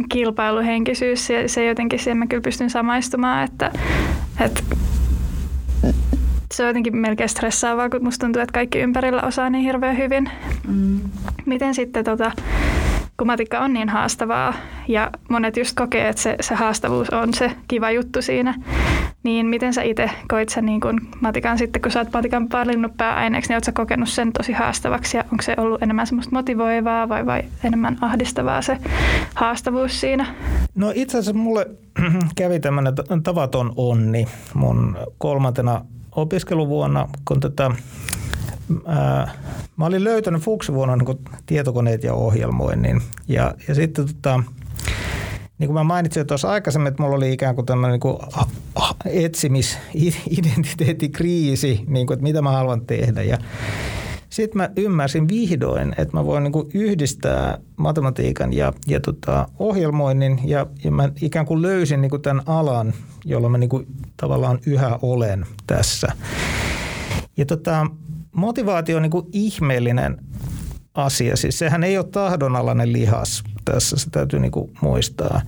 kilpailuhenkisyys, 0.09 1.27
se, 1.27 1.47
se 1.47 1.65
jotenkin 1.65 1.99
siihen 1.99 2.17
mä 2.17 2.27
kyllä 2.27 2.41
pystyn 2.41 2.69
samaistumaan, 2.69 3.43
että, 3.43 3.71
että 4.39 4.63
se 6.55 6.63
on 6.63 6.69
jotenkin 6.69 6.97
melkein 6.97 7.29
stressaavaa, 7.29 7.89
kun 7.89 8.03
musta 8.03 8.25
tuntuu, 8.25 8.41
että 8.41 8.53
kaikki 8.53 8.79
ympärillä 8.79 9.21
osaa 9.21 9.49
niin 9.49 9.63
hirveän 9.63 9.97
hyvin. 9.97 10.29
Mm. 10.67 10.99
Miten 11.45 11.75
sitten, 11.75 12.03
tota, 12.03 12.31
kun 13.17 13.27
matikka 13.27 13.59
on 13.59 13.73
niin 13.73 13.89
haastavaa 13.89 14.53
ja 14.87 15.11
monet 15.29 15.57
just 15.57 15.75
kokee, 15.75 16.09
että 16.09 16.21
se, 16.21 16.35
se 16.41 16.55
haastavuus 16.55 17.09
on 17.09 17.33
se 17.33 17.51
kiva 17.67 17.91
juttu 17.91 18.21
siinä, 18.21 18.53
niin 19.23 19.45
miten 19.45 19.73
sä 19.73 19.81
itse 19.81 20.09
koit 20.27 20.49
sen 20.49 20.65
niin 20.65 20.81
kun 20.81 21.01
matikan 21.21 21.57
sitten, 21.57 21.81
kun 21.81 21.91
sä 21.91 21.99
oot 21.99 22.13
matikan 22.13 22.47
valinnut 22.53 22.97
pääaineeksi, 22.97 23.49
niin 23.49 23.57
oot 23.57 23.63
sä 23.63 23.71
kokenut 23.71 24.09
sen 24.09 24.33
tosi 24.33 24.53
haastavaksi 24.53 25.17
ja 25.17 25.23
onko 25.31 25.41
se 25.41 25.53
ollut 25.57 25.83
enemmän 25.83 26.07
semmoista 26.07 26.35
motivoivaa 26.35 27.09
vai, 27.09 27.25
vai 27.25 27.43
enemmän 27.63 27.97
ahdistavaa 28.01 28.61
se 28.61 28.77
haastavuus 29.35 30.01
siinä? 30.01 30.25
No 30.75 30.91
itse 30.95 31.17
asiassa 31.17 31.41
mulle 31.41 31.67
kävi 32.35 32.59
tämmöinen 32.59 32.93
tavaton 33.23 33.73
onni 33.75 34.27
mun 34.53 34.97
kolmantena 35.17 35.81
opiskeluvuonna, 36.15 37.07
kun 37.27 37.39
tätä, 37.39 37.71
ää, 38.85 39.31
mä 39.77 39.85
olin 39.85 40.03
löytänyt 40.03 40.41
fuksivuonna 40.41 40.95
niin 40.95 41.19
tietokoneet 41.45 42.03
ja 42.03 42.13
ohjelmoinnin. 42.13 43.01
Ja, 43.27 43.53
ja 43.67 43.75
sitten 43.75 44.07
tota, 44.07 44.43
niin 45.57 45.67
kuin 45.67 45.73
mä 45.73 45.83
mainitsin 45.83 46.21
jo 46.21 46.25
tuossa 46.25 46.49
aikaisemmin, 46.49 46.87
että 46.87 47.03
mulla 47.03 47.15
oli 47.15 47.33
ikään 47.33 47.55
kuin 47.55 47.65
tämmöinen 47.65 47.99
niin 48.03 48.19
etsimis-identiteettikriisi, 49.05 51.83
niin 51.87 52.07
kuin, 52.07 52.15
että 52.15 52.23
mitä 52.23 52.41
mä 52.41 52.51
haluan 52.51 52.85
tehdä. 52.85 53.23
Ja 53.23 53.37
sitten 54.35 54.57
mä 54.57 54.69
ymmärsin 54.77 55.27
vihdoin, 55.27 55.95
että 55.97 56.17
mä 56.17 56.25
voin 56.25 56.43
niin 56.43 56.53
yhdistää 56.73 57.57
matematiikan 57.77 58.53
ja, 58.53 58.73
ja 58.87 58.99
tota 58.99 59.47
ohjelmoinnin 59.59 60.39
ja, 60.43 60.67
ja 60.83 60.91
mä 60.91 61.09
ikään 61.21 61.45
kuin 61.45 61.61
löysin 61.61 62.01
niin 62.01 62.09
kuin 62.09 62.21
tämän 62.21 62.43
alan, 62.45 62.93
jolla 63.25 63.49
mä 63.49 63.57
niin 63.57 63.69
kuin 63.69 63.87
tavallaan 64.17 64.59
yhä 64.65 64.99
olen 65.01 65.45
tässä. 65.67 66.07
Ja 67.37 67.45
tota, 67.45 67.87
motivaatio 68.31 68.95
on 68.95 69.01
niin 69.01 69.11
kuin 69.11 69.25
ihmeellinen 69.31 70.17
asia. 70.93 71.37
Siis 71.37 71.59
sehän 71.59 71.83
ei 71.83 71.97
ole 71.97 72.05
tahdonalainen 72.11 72.93
lihas 72.93 73.43
tässä, 73.65 73.97
se 73.97 74.09
täytyy 74.09 74.39
niin 74.39 74.51
kuin 74.51 74.71
muistaa. 74.81 75.41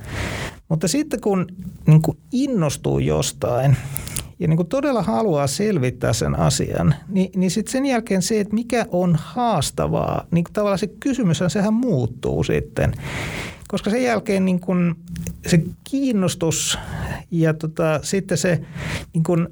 Mutta 0.69 0.87
sitten 0.87 1.21
kun 1.21 1.47
niin 1.87 2.01
kuin 2.01 2.17
innostuu 2.31 2.99
jostain 2.99 3.77
ja 4.39 4.47
niin 4.47 4.57
kuin 4.57 4.67
todella 4.67 5.03
haluaa 5.03 5.47
selvittää 5.47 6.13
sen 6.13 6.39
asian, 6.39 6.95
niin, 7.07 7.29
niin 7.35 7.51
sitten 7.51 7.71
sen 7.71 7.85
jälkeen 7.85 8.21
se, 8.21 8.39
että 8.39 8.53
mikä 8.53 8.85
on 8.91 9.17
haastavaa, 9.21 10.25
niin 10.31 10.43
kuin 10.43 10.53
tavallaan 10.53 10.79
se 10.79 10.87
kysymys, 10.99 11.43
sehän 11.47 11.73
muuttuu 11.73 12.43
sitten. 12.43 12.93
Koska 13.67 13.89
sen 13.89 14.03
jälkeen 14.03 14.45
niin 14.45 14.59
kuin 14.59 14.95
se 15.47 15.63
kiinnostus 15.83 16.79
ja 17.31 17.53
tota, 17.53 17.99
sitten 18.03 18.37
se, 18.37 18.61
niin 19.13 19.23
kuin, 19.23 19.47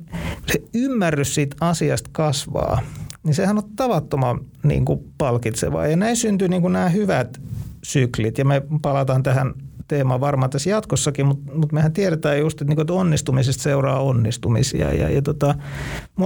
se 0.51 0.61
ymmärrys 0.73 1.35
siitä 1.35 1.55
asiasta 1.59 2.09
kasvaa, 2.13 2.81
niin 3.23 3.35
sehän 3.35 3.57
on 3.57 3.63
tavattoman 3.75 4.39
niin 4.63 4.85
kuin 4.85 4.99
palkitsevaa. 5.17 5.87
Ja 5.87 5.95
näin 5.95 6.17
syntyy 6.17 6.47
niin 6.47 6.61
kuin 6.61 6.73
nämä 6.73 6.89
hyvät 6.89 7.41
syklit, 7.83 8.37
ja 8.37 8.45
me 8.45 8.61
palataan 8.81 9.23
tähän 9.23 9.53
teema 9.87 10.19
varmaan 10.19 10.49
tässä 10.49 10.69
jatkossakin, 10.69 11.25
mutta, 11.25 11.51
mutta 11.53 11.73
mehän 11.73 11.93
tiedetään 11.93 12.39
just, 12.39 12.61
että, 12.61 12.65
niin 12.65 12.75
kuin, 12.75 12.83
että 12.83 12.93
onnistumisesta 12.93 13.63
seuraa 13.63 13.99
onnistumisia 13.99 14.93
ja, 14.93 15.09
ja 15.09 15.21
tota, 15.21 15.55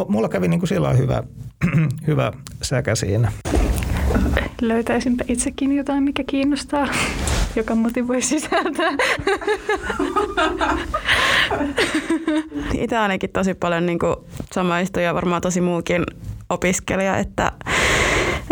mulla 0.07 0.29
kävi 0.29 0.47
niin 0.47 0.59
kuin 0.59 0.67
sillä 0.67 0.93
hyvä, 0.93 1.23
hyvä 2.07 2.31
säkä 2.61 2.95
siinä. 2.95 3.31
Löytäisinpä 4.61 5.23
itsekin 5.27 5.75
jotain, 5.75 6.03
mikä 6.03 6.23
kiinnostaa, 6.27 6.87
joka 7.55 7.75
motivoi 7.75 8.21
sisältää. 8.21 8.91
Itse 12.73 12.97
ainakin 12.97 13.29
tosi 13.29 13.53
paljon 13.53 13.85
niin 13.85 13.99
samaistui 14.53 15.03
ja 15.03 15.13
varmaan 15.13 15.41
tosi 15.41 15.61
muukin 15.61 16.03
opiskelija, 16.49 17.17
että, 17.17 17.51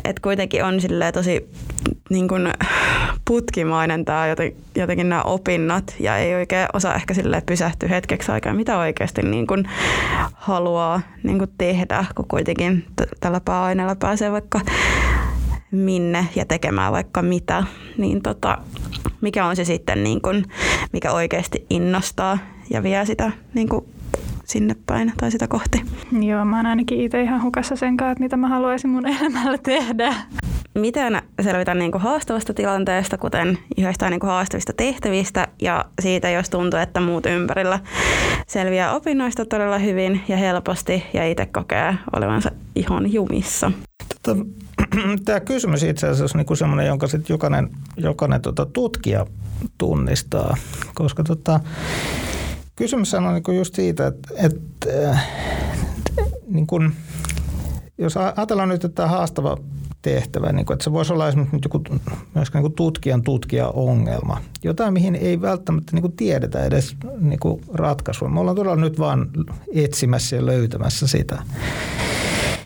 että 0.03 0.21
kuitenkin 0.21 0.63
on 0.63 0.79
tosi 1.13 1.49
niin 2.09 2.27
kuin 2.27 2.53
putkimainen 3.27 4.05
tämä 4.05 4.27
joten, 4.27 4.51
jotenkin 4.75 5.09
nämä 5.09 5.21
opinnot 5.21 5.95
ja 5.99 6.17
ei 6.17 6.35
oikein 6.35 6.67
osaa 6.73 6.95
ehkä 6.95 7.13
sille 7.13 7.41
pysähtyä 7.45 7.89
hetkeksi 7.89 8.31
aikaa, 8.31 8.53
mitä 8.53 8.77
oikeasti 8.77 9.21
niin 9.21 9.47
kuin 9.47 9.69
haluaa 10.33 11.01
niin 11.23 11.37
kuin 11.37 11.51
tehdä, 11.57 12.05
kun 12.15 12.25
kuitenkin 12.27 12.85
t- 12.95 13.19
tällä 13.19 13.41
pääaineella 13.45 13.95
pääsee 13.95 14.31
vaikka 14.31 14.61
minne 15.71 16.27
ja 16.35 16.45
tekemään 16.45 16.93
vaikka 16.93 17.21
mitä, 17.21 17.63
niin 17.97 18.21
tota, 18.21 18.57
mikä 19.21 19.45
on 19.45 19.55
se 19.55 19.65
sitten, 19.65 20.03
niin 20.03 20.21
kuin, 20.21 20.45
mikä 20.93 21.11
oikeasti 21.11 21.65
innostaa 21.69 22.37
ja 22.69 22.83
vie 22.83 23.05
sitä 23.05 23.31
niin 23.53 23.69
kuin 23.69 23.85
sinne 24.47 24.75
päin 24.85 25.13
tai 25.19 25.31
sitä 25.31 25.47
kohti. 25.47 25.81
Joo, 26.21 26.45
mä 26.45 26.57
oon 26.57 26.65
ainakin 26.65 27.01
itse 27.01 27.21
ihan 27.21 27.43
hukassa 27.43 27.75
sen 27.75 27.97
kanssa, 27.97 28.11
että 28.11 28.23
mitä 28.23 28.37
mä 28.37 28.47
haluaisin 28.47 28.89
mun 28.89 29.07
elämällä 29.19 29.57
tehdä. 29.57 30.13
Miten 30.75 31.21
selvitän 31.41 31.79
niin 31.79 31.91
kuin 31.91 32.01
haastavasta 32.01 32.53
tilanteesta, 32.53 33.17
kuten 33.17 33.57
yhdestä 33.77 34.09
niin 34.09 34.19
kuin 34.19 34.29
haastavista 34.29 34.73
tehtävistä 34.73 35.47
ja 35.61 35.85
siitä, 36.01 36.29
jos 36.29 36.49
tuntuu, 36.49 36.79
että 36.79 36.99
muut 36.99 37.25
ympärillä 37.25 37.79
selviää 38.47 38.95
opinnoista 38.95 39.45
todella 39.45 39.77
hyvin 39.77 40.21
ja 40.27 40.37
helposti 40.37 41.03
ja 41.13 41.27
itse 41.27 41.45
kokee 41.45 41.95
olevansa 42.15 42.51
ihan 42.75 43.13
jumissa? 43.13 43.71
Tota, 44.23 44.45
Tämä 45.25 45.39
kysymys 45.39 45.83
itse 45.83 46.07
asiassa 46.07 46.37
on 46.37 46.45
niin 46.49 46.57
sellainen, 46.57 46.87
jonka 46.87 47.07
sit 47.07 47.29
jokainen, 47.29 47.69
jokainen 47.97 48.41
tota 48.41 48.65
tutkija 48.65 49.25
tunnistaa, 49.77 50.57
koska 50.95 51.23
tota, 51.23 51.59
Kysymys 52.77 53.13
on 53.13 53.23
niin 53.33 53.57
just 53.57 53.75
siitä, 53.75 54.07
että, 54.07 54.29
että 54.37 55.09
äh, 55.09 55.27
niin 56.47 56.67
kuin, 56.67 56.91
jos 57.97 58.17
ajatellaan 58.17 58.69
nyt, 58.69 58.83
että 58.83 58.95
tämä 58.95 59.07
haastava 59.07 59.57
tehtävä, 60.01 60.51
niin 60.51 60.65
kuin, 60.65 60.75
että 60.75 60.83
se 60.83 60.91
voisi 60.91 61.13
olla 61.13 61.27
esimerkiksi 61.27 61.57
joku, 61.63 61.83
myöskään 62.35 62.63
niin 62.63 62.73
tutkijan 62.73 63.21
tutkija-ongelma. 63.23 64.41
Jotain, 64.63 64.93
mihin 64.93 65.15
ei 65.15 65.41
välttämättä 65.41 65.91
niin 65.93 66.01
kuin 66.01 66.15
tiedetä 66.15 66.65
edes 66.65 66.95
niin 67.19 67.39
kuin 67.39 67.61
ratkaisua. 67.73 68.29
Me 68.29 68.39
ollaan 68.39 68.55
todella 68.55 68.75
nyt 68.75 68.99
vaan 68.99 69.29
etsimässä 69.73 70.35
ja 70.35 70.45
löytämässä 70.45 71.07
sitä. 71.07 71.43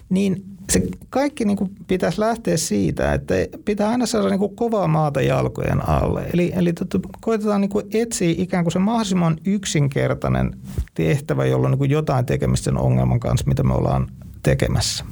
Niin 0.10 0.44
se 0.72 0.82
kaikki 1.10 1.46
niin 1.46 1.58
kuin 1.58 1.72
pitäisi 1.88 2.20
lähteä 2.20 2.58
siitä, 2.58 3.13
että 3.13 3.34
pitää 3.66 3.90
aina 3.90 4.06
saada 4.06 4.30
niin 4.30 4.40
kuin 4.40 4.56
kovaa 4.56 4.88
maata 4.88 5.22
jalkojen 5.22 5.90
alle. 5.90 6.25
Eli, 6.34 6.54
eli 6.56 6.74
tota, 6.74 7.00
koitetaan 7.22 7.62
niin 7.62 7.70
kuin 7.70 7.86
etsiä 7.94 8.34
ikään 8.38 8.63
kuin 8.63 8.72
se 8.72 8.80
mahdollisimman 8.80 9.38
yksinkertainen 9.46 10.58
tehtävä, 10.94 11.46
jolla 11.46 11.68
on 11.68 11.72
niin 11.72 11.78
kuin 11.78 11.92
jotain 11.92 12.25
tekemistä 12.25 12.72
ongelman 12.75 13.20
kanssa, 13.20 13.48
mitä 13.48 13.63
me 13.63 13.74
ollaan 13.74 14.08
tekemässä. 14.44 15.06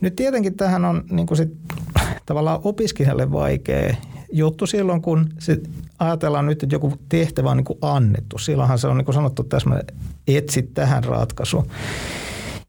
Nyt 0.00 0.16
tietenkin 0.16 0.54
tähän 0.54 0.84
on 0.84 1.04
niin 1.10 1.26
kuin 1.26 1.38
sit, 1.38 1.52
tavallaan 2.26 2.60
opiskelijalle 2.64 3.32
vaikea 3.32 3.94
juttu 4.32 4.66
silloin, 4.66 5.02
kun 5.02 5.28
se 5.38 5.58
ajatellaan 5.98 6.46
nyt, 6.46 6.62
että 6.62 6.74
joku 6.74 6.92
tehtävä 7.08 7.50
on 7.50 7.56
niin 7.56 7.64
kuin 7.64 7.78
annettu. 7.82 8.38
Silloinhan 8.38 8.78
se 8.78 8.86
on 8.86 8.96
niin 8.96 9.04
kuin 9.04 9.14
sanottu 9.14 9.46
että 9.80 9.94
etsi 10.28 10.62
tähän 10.62 11.04
ratkaisu. 11.04 11.66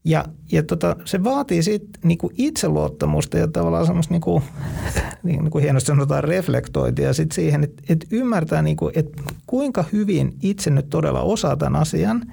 Ja, 0.05 0.25
ja 0.51 0.63
tota, 0.63 0.95
se 1.05 1.23
vaatii 1.23 1.63
sitten 1.63 2.01
niinku 2.03 2.31
itseluottamusta 2.37 3.37
ja 3.37 3.47
tavallaan 3.47 3.85
semmoista, 3.85 4.13
niinku, 4.13 4.43
niin, 5.23 5.39
niin 5.39 5.51
kuin 5.51 5.61
hienosti 5.61 5.87
sanotaan, 5.87 6.23
reflektointia 6.23 7.13
sit 7.13 7.31
siihen, 7.31 7.63
että 7.63 7.83
et 7.89 8.05
ymmärtää, 8.11 8.61
niinku, 8.61 8.91
että 8.95 9.23
kuinka 9.47 9.85
hyvin 9.93 10.35
itse 10.41 10.69
nyt 10.69 10.89
todella 10.89 11.21
osaa 11.21 11.57
tämän 11.57 11.81
asian. 11.81 12.25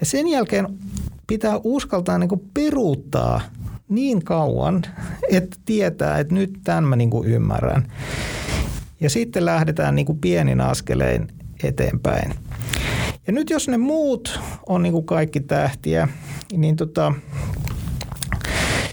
Ja 0.00 0.06
sen 0.06 0.28
jälkeen 0.28 0.66
pitää 1.26 1.60
uskaltaa 1.64 2.18
niinku 2.18 2.44
peruuttaa 2.54 3.40
niin 3.88 4.24
kauan, 4.24 4.82
että 5.30 5.56
tietää, 5.64 6.18
että 6.18 6.34
nyt 6.34 6.60
tämän 6.64 6.84
mä 6.84 6.96
niinku 6.96 7.24
ymmärrän. 7.24 7.92
Ja 9.00 9.10
sitten 9.10 9.44
lähdetään 9.44 9.94
niinku 9.94 10.14
pienin 10.14 10.60
askelein 10.60 11.28
eteenpäin. 11.64 12.34
Ja 13.26 13.32
nyt 13.32 13.50
jos 13.50 13.68
ne 13.68 13.76
muut 13.76 14.40
on 14.66 14.82
niin 14.82 14.92
kuin 14.92 15.06
kaikki 15.06 15.40
tähtiä, 15.40 16.08
niin 16.52 16.76
tota, 16.76 17.12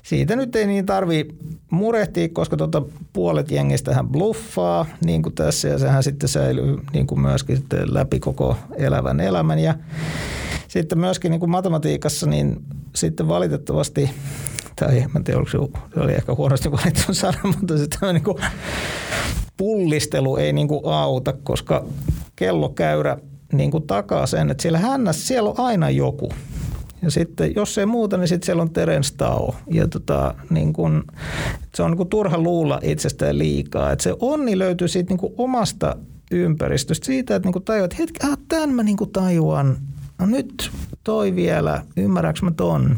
siitä 0.04 0.36
nyt 0.36 0.56
ei 0.56 0.68
niin 0.68 0.86
tarvi 0.86 1.28
murehtia, 1.70 2.30
koska 2.30 2.58
tota 2.58 2.82
puolet 3.14 3.52
jengistähän 3.52 4.10
bluffaa, 4.10 4.86
niin 5.06 5.24
kuin 5.24 5.36
tässä, 5.36 5.68
ja 5.68 5.80
sehän 5.80 6.04
sitten 6.04 6.30
säilyy 6.30 6.78
niin 6.94 7.08
kuin 7.08 7.22
myöskin 7.22 7.58
sitten 7.58 7.94
läpi 7.94 8.20
koko 8.20 8.58
elävän 8.78 9.20
elämän. 9.20 9.60
Ja 9.60 9.74
sitten 10.68 11.00
myöskin 11.00 11.32
niin 11.32 11.40
kuin 11.40 11.50
matematiikassa, 11.50 12.28
niin 12.28 12.56
sitten 12.96 13.28
valitettavasti, 13.28 14.10
tai 14.76 15.06
en 15.16 15.24
tiedä, 15.24 15.40
se, 15.46 15.58
se 15.94 16.00
oli 16.00 16.14
ehkä 16.14 16.36
huonosti 16.36 16.72
valittu 16.72 17.14
sana, 17.14 17.38
mutta 17.60 17.78
se 17.78 18.14
niin 18.14 18.24
kuin 18.24 18.38
pullistelu 19.58 20.38
ei 20.38 20.54
niin 20.54 20.68
kuin 20.68 20.82
auta, 20.86 21.34
koska 21.44 21.86
kellokäyrä 22.36 23.18
niin 23.54 23.72
kuin 23.72 23.88
takaa 23.88 24.28
sen, 24.28 24.52
että 24.52 24.62
siellä 24.62 24.80
hännässä 24.80 25.28
siellä 25.28 25.50
on 25.50 25.60
aina 25.60 25.90
joku. 25.90 26.30
Ja 27.02 27.12
sitten 27.12 27.56
jos 27.56 27.78
ei 27.78 27.86
muuta, 27.86 28.18
niin 28.18 28.28
sitten 28.28 28.46
siellä 28.46 28.62
on 28.62 28.74
Terence 28.74 29.14
Tao. 29.18 29.56
Ja 29.72 29.88
tota, 29.88 30.36
niin 30.50 30.74
kun, 30.74 31.04
se 31.76 31.84
on 31.84 31.92
niin 31.92 31.98
kuin 31.98 32.10
turha 32.10 32.38
luulla 32.38 32.80
itsestään 32.84 33.38
liikaa. 33.38 33.92
Että 33.92 34.04
se 34.04 34.16
onni 34.20 34.60
löytyy 34.60 34.88
siitä 34.88 35.14
niin 35.14 35.34
omasta 35.38 35.96
ympäristöstä, 36.32 37.06
siitä, 37.06 37.36
että 37.36 37.50
niin 37.50 37.64
tajuat, 37.64 37.92
että 37.92 38.04
hetki, 38.04 38.28
ah, 38.28 38.38
tämän 38.48 38.70
mä 38.70 38.84
niin 38.84 38.98
tajuan. 39.14 39.78
No 40.20 40.26
nyt 40.26 40.72
toi 41.04 41.36
vielä, 41.36 41.84
ymmärränkö 41.98 42.40
mä 42.44 42.52
ton? 42.52 42.98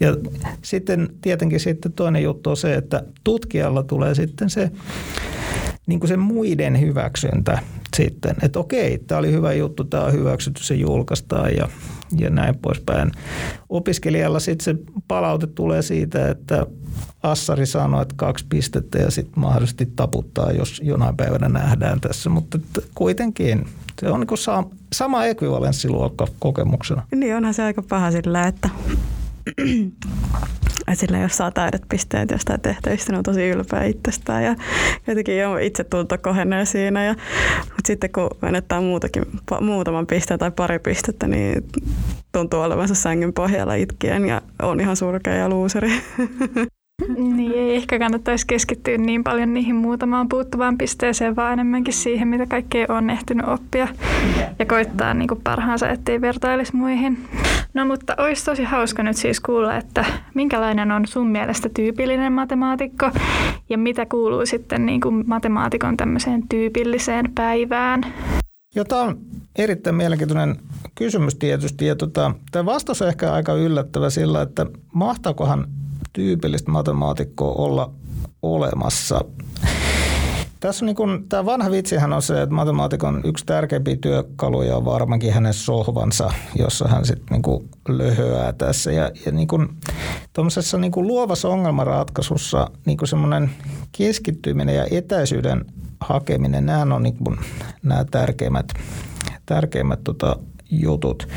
Ja 0.00 0.16
sitten 0.62 1.08
tietenkin 1.20 1.60
sitten 1.60 1.92
toinen 1.92 2.22
juttu 2.22 2.50
on 2.50 2.56
se, 2.56 2.74
että 2.74 3.04
tutkijalla 3.24 3.82
tulee 3.82 4.14
sitten 4.14 4.50
se 4.50 4.70
niin 5.86 6.00
kuin 6.00 6.08
se 6.08 6.16
muiden 6.16 6.80
hyväksyntä 6.80 7.58
sitten, 7.96 8.36
että 8.42 8.58
okei, 8.58 8.98
tämä 8.98 9.18
oli 9.18 9.32
hyvä 9.32 9.52
juttu, 9.52 9.84
tämä 9.84 10.04
on 10.04 10.12
hyväksytty, 10.12 10.64
se 10.64 10.74
julkaistaan 10.74 11.56
ja, 11.56 11.68
ja 12.18 12.30
näin 12.30 12.58
poispäin. 12.58 13.10
Opiskelijalla 13.68 14.40
sitten 14.40 14.64
se 14.64 14.82
palaute 15.08 15.46
tulee 15.46 15.82
siitä, 15.82 16.28
että 16.28 16.66
Assari 17.22 17.66
sanoo, 17.66 18.02
että 18.02 18.14
kaksi 18.18 18.46
pistettä 18.48 18.98
ja 18.98 19.10
sitten 19.10 19.40
mahdollisesti 19.40 19.86
taputtaa, 19.96 20.52
jos 20.52 20.80
jonain 20.84 21.16
päivänä 21.16 21.48
nähdään 21.48 22.00
tässä, 22.00 22.30
mutta 22.30 22.58
kuitenkin 22.94 23.64
se 24.00 24.08
on 24.08 24.20
niin 24.20 24.68
sama 24.92 25.24
ekvivalenssiluokka 25.24 26.26
kokemuksena. 26.38 27.02
Niin 27.14 27.36
onhan 27.36 27.54
se 27.54 27.62
aika 27.62 27.82
paha 27.82 28.10
sillä, 28.10 28.46
että 28.46 28.68
sillä 30.94 31.18
jos 31.18 31.36
saa 31.36 31.52
pisteet 31.88 32.30
jostain 32.30 32.60
tehtävistä, 32.60 33.12
niin 33.12 33.18
on 33.18 33.22
tosi 33.22 33.48
ylpeä 33.48 33.84
itsestään 33.84 34.44
ja 34.44 34.56
jotenkin 35.06 35.38
jo 35.38 35.56
itse 35.56 35.84
tunto 35.84 36.18
kohenee 36.18 36.64
siinä. 36.64 37.04
Ja, 37.04 37.14
mutta 37.58 37.86
sitten 37.86 38.12
kun 38.12 38.30
menettää 38.42 38.80
muutakin, 38.80 39.22
muutaman 39.60 40.06
pisteen 40.06 40.38
tai 40.38 40.50
pari 40.50 40.78
pistettä, 40.78 41.26
niin 41.26 41.64
tuntuu 42.32 42.60
olevansa 42.60 42.94
sängyn 42.94 43.32
pohjalla 43.32 43.74
itkien 43.74 44.26
ja 44.26 44.42
on 44.62 44.80
ihan 44.80 44.96
surkea 44.96 45.34
ja 45.34 45.48
luuseri. 45.48 45.90
Niin, 47.18 47.52
ei 47.52 47.76
ehkä 47.76 47.98
kannattaisi 47.98 48.46
keskittyä 48.46 48.98
niin 48.98 49.24
paljon 49.24 49.54
niihin 49.54 49.76
muutamaan 49.76 50.28
puuttuvaan 50.28 50.78
pisteeseen, 50.78 51.36
vaan 51.36 51.52
enemmänkin 51.52 51.94
siihen, 51.94 52.28
mitä 52.28 52.46
kaikkea 52.46 52.86
on 52.88 53.10
ehtinyt 53.10 53.48
oppia 53.48 53.88
ja 54.58 54.66
koittaa 54.66 55.14
niin 55.14 55.28
kuin 55.28 55.40
parhaansa, 55.44 55.88
ettei 55.88 56.20
vertailisi 56.20 56.76
muihin. 56.76 57.28
No 57.74 57.86
mutta 57.86 58.14
olisi 58.18 58.44
tosi 58.44 58.64
hauska 58.64 59.02
nyt 59.02 59.16
siis 59.16 59.40
kuulla, 59.40 59.76
että 59.76 60.04
minkälainen 60.34 60.92
on 60.92 61.06
sun 61.06 61.26
mielestä 61.26 61.68
tyypillinen 61.74 62.32
matemaatikko 62.32 63.10
ja 63.68 63.78
mitä 63.78 64.06
kuuluu 64.06 64.46
sitten 64.46 64.86
niin 64.86 65.00
kuin 65.00 65.24
matemaatikon 65.26 65.96
tämmöiseen 65.96 66.48
tyypilliseen 66.48 67.32
päivään? 67.34 68.00
Joo, 68.74 68.84
tämä 68.84 69.02
on 69.02 69.18
erittäin 69.56 69.96
mielenkiintoinen 69.96 70.56
kysymys 70.94 71.34
tietysti. 71.34 71.86
Ja 71.86 71.96
tota, 71.96 72.34
tämä 72.50 72.66
vastaus 72.66 73.02
on 73.02 73.08
ehkä 73.08 73.32
aika 73.32 73.54
yllättävä 73.54 74.10
sillä, 74.10 74.42
että 74.42 74.66
mahtaakohan 74.94 75.66
tyypillistä 76.12 76.70
matemaatikkoa 76.70 77.52
olla 77.52 77.90
olemassa. 78.42 79.20
Tässä 80.60 80.84
on 80.84 80.86
niin 80.86 80.96
kun, 80.96 81.26
tämä 81.28 81.44
vanha 81.44 81.70
vitsihän 81.70 82.12
on 82.12 82.22
se, 82.22 82.42
että 82.42 82.54
matemaatikon 82.54 83.20
yksi 83.24 83.46
tärkeimpiä 83.46 83.96
työkaluja 83.96 84.76
on 84.76 84.84
varmaankin 84.84 85.32
hänen 85.32 85.54
sohvansa, 85.54 86.30
jossa 86.58 86.88
hän 86.88 87.04
sitten 87.04 87.26
niin 87.30 87.70
löhöää 87.88 88.52
tässä. 88.52 88.92
Ja, 88.92 89.10
ja 89.26 89.32
niin 89.32 89.48
kun, 89.48 89.76
tuollaisessa 90.32 90.78
niin 90.78 90.92
kun 90.92 91.06
luovassa 91.06 91.48
ongelmanratkaisussa 91.48 92.70
niin 92.84 92.98
semmoinen 93.04 93.50
keskittyminen 93.98 94.76
ja 94.76 94.86
etäisyyden 94.90 95.64
hakeminen, 96.00 96.66
nämä 96.66 96.94
on 96.94 97.02
niin 97.02 97.16
kun, 97.16 97.38
nämä 97.82 98.04
tärkeimmät, 98.10 98.72
tärkeimmät 99.46 100.04
tota, 100.04 100.36
jutut. 100.70 101.28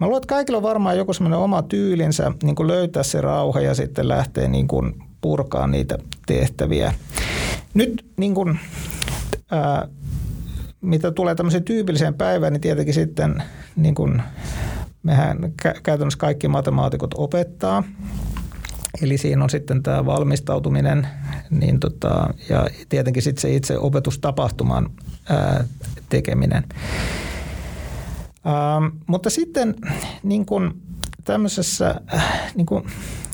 Mä 0.00 0.06
luulen, 0.06 0.18
että 0.18 0.34
kaikilla 0.34 0.56
on 0.56 0.62
varmaan 0.62 0.96
joku 0.98 1.12
semmoinen 1.12 1.38
oma 1.38 1.62
tyylinsä 1.62 2.32
niin 2.42 2.54
kuin 2.56 2.66
löytää 2.66 3.02
se 3.02 3.20
rauha 3.20 3.60
ja 3.60 3.74
sitten 3.74 4.08
lähteä 4.08 4.48
niin 4.48 4.68
kuin 4.68 5.02
purkaa 5.20 5.66
niitä 5.66 5.98
tehtäviä. 6.26 6.94
Nyt 7.74 8.06
niin 8.16 8.34
kuin, 8.34 8.58
ää, 9.50 9.88
mitä 10.80 11.10
tulee 11.10 11.34
tämmöiseen 11.34 11.64
tyypilliseen 11.64 12.14
päivään, 12.14 12.52
niin 12.52 12.60
tietenkin 12.60 12.94
sitten 12.94 13.42
niin 13.76 13.94
kuin, 13.94 14.22
mehän 15.02 15.38
käytännössä 15.82 16.18
kaikki 16.18 16.48
matemaatikot 16.48 17.14
opettaa. 17.14 17.82
Eli 19.02 19.18
siinä 19.18 19.44
on 19.44 19.50
sitten 19.50 19.82
tämä 19.82 20.06
valmistautuminen 20.06 21.08
niin 21.50 21.80
tota, 21.80 22.34
ja 22.48 22.66
tietenkin 22.88 23.22
sitten 23.22 23.42
se 23.42 23.54
itse 23.54 23.78
opetustapahtuman 23.78 24.90
ää, 25.28 25.64
tekeminen. 26.08 26.64
Ähm, 28.46 28.96
mutta 29.06 29.30
sitten 29.30 29.74
niin 30.22 30.46
kuin 30.46 30.82
tämmöisessä, 31.24 32.00
äh, 32.14 32.52
niin 32.54 32.66
kuin, 32.66 32.84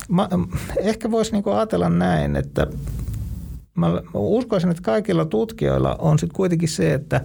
mä, 0.08 0.28
ehkä 0.80 1.10
voisi 1.10 1.32
niin 1.32 1.44
ajatella 1.56 1.88
näin, 1.88 2.36
että 2.36 2.66
mä 3.74 3.86
uskoisin, 4.14 4.70
että 4.70 4.82
kaikilla 4.82 5.24
tutkijoilla 5.24 5.96
on 5.98 6.18
sitten 6.18 6.36
kuitenkin 6.36 6.68
se, 6.68 6.94
että 6.94 7.20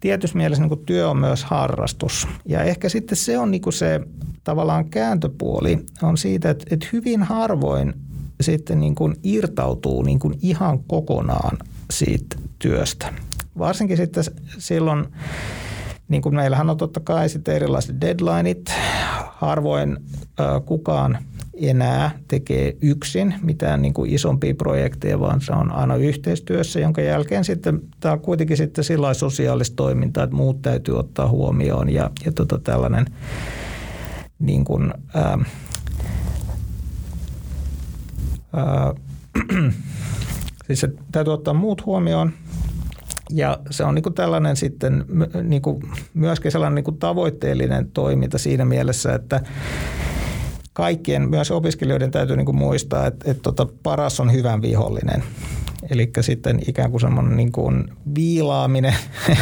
tietyssä 0.00 0.36
mielessä 0.36 0.62
niin 0.62 0.68
kuin 0.68 0.86
työ 0.86 1.10
on 1.10 1.18
myös 1.18 1.44
harrastus. 1.44 2.28
Ja 2.44 2.62
ehkä 2.62 2.88
sitten 2.88 3.16
se 3.16 3.38
on 3.38 3.50
niin 3.50 3.62
kuin 3.62 3.72
se 3.72 4.00
tavallaan 4.44 4.90
kääntöpuoli 4.90 5.86
on 6.02 6.18
siitä, 6.18 6.50
että, 6.50 6.64
että 6.70 6.86
hyvin 6.92 7.22
harvoin 7.22 7.94
sitten 8.40 8.80
niin 8.80 8.94
kuin 8.94 9.16
irtautuu 9.22 10.02
niin 10.02 10.18
kuin 10.18 10.38
ihan 10.42 10.78
kokonaan 10.78 11.58
siitä 11.90 12.36
työstä. 12.58 13.14
Varsinkin 13.58 13.96
sitten 13.96 14.24
silloin, 14.58 15.06
niin 16.08 16.22
kuin 16.22 16.34
meillähän 16.34 16.70
on 16.70 16.76
totta 16.76 17.00
kai 17.00 17.28
sitten 17.28 17.56
erilaiset 17.56 18.00
deadlineit. 18.00 18.72
Harvoin 19.28 19.96
äh, 20.40 20.46
kukaan 20.64 21.18
enää 21.56 22.10
tekee 22.28 22.76
yksin 22.80 23.34
mitään 23.42 23.82
niin 23.82 23.94
kuin 23.94 24.10
isompia 24.10 24.54
projekteja, 24.54 25.20
vaan 25.20 25.40
se 25.40 25.52
on 25.52 25.72
aina 25.72 25.96
yhteistyössä, 25.96 26.80
jonka 26.80 27.00
jälkeen 27.00 27.44
sitten 27.44 27.80
tämä 28.00 28.12
on 28.12 28.20
kuitenkin 28.20 28.56
sitten 28.56 28.84
sillä 28.84 29.14
sosiaalista 29.14 29.76
toimintaa, 29.76 30.24
että 30.24 30.36
muut 30.36 30.62
täytyy 30.62 30.98
ottaa 30.98 31.28
huomioon 31.28 31.88
ja, 31.88 32.10
ja 32.24 32.32
tota 32.32 32.58
tällainen 32.58 33.06
niin 34.38 34.64
kuin, 34.64 34.94
ää, 35.14 35.38
ää, 38.52 38.94
siis 40.66 40.86
täytyy 41.12 41.32
ottaa 41.32 41.54
muut 41.54 41.86
huomioon 41.86 42.32
ja 43.30 43.58
se 43.70 43.84
on 43.84 43.94
niin 43.94 44.02
kuin 44.02 44.14
tällainen 44.14 44.56
sitten 44.56 45.04
niin 45.42 45.62
kuin 45.62 45.82
myöskin 46.14 46.52
sellainen 46.52 46.74
niin 46.74 46.84
kuin 46.84 46.98
tavoitteellinen 46.98 47.90
toiminta 47.90 48.38
siinä 48.38 48.64
mielessä, 48.64 49.14
että 49.14 49.40
kaikkien, 50.72 51.30
myös 51.30 51.50
opiskelijoiden 51.50 52.10
täytyy 52.10 52.36
niin 52.36 52.46
kuin 52.46 52.56
muistaa, 52.56 53.06
että, 53.06 53.30
että 53.30 53.42
tota, 53.42 53.66
paras 53.82 54.20
on 54.20 54.32
hyvän 54.32 54.62
vihollinen. 54.62 55.22
Eli 55.90 56.10
sitten 56.20 56.60
ikään 56.68 56.90
kuin 56.90 57.00
semmoinen 57.00 57.36
niin 57.36 57.52
kuin 57.52 57.84
viilaaminen 58.14 58.94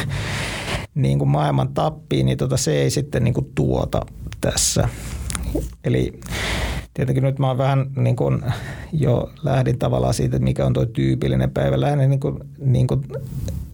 niin 0.95 1.19
kuin 1.19 1.29
maailman 1.29 1.69
tappiin, 1.69 2.27
niin 2.27 2.39
tota, 2.39 2.57
se 2.57 2.73
ei 2.83 2.91
sitten 2.91 3.25
niin 3.25 3.35
kuin 3.35 3.51
tuota 3.55 4.07
tässä. 4.41 4.89
Eli 5.85 6.21
tietenkin 6.95 7.25
nyt 7.25 7.39
mä 7.39 7.49
oon 7.49 7.59
vähän 7.59 7.91
niin 7.97 8.17
kuin 8.17 8.43
jo 8.93 9.31
lähdin 9.43 9.79
tavallaan 9.79 10.15
siitä, 10.15 10.37
että 10.37 10.45
mikä 10.45 10.67
on 10.67 10.73
tuo 10.73 10.87
tyypillinen 10.87 11.51
päivä. 11.51 11.81
Lähdin 11.81 12.11
niin 12.11 12.21
kuin, 12.21 12.39
niin 12.59 12.87
kuin 12.87 13.03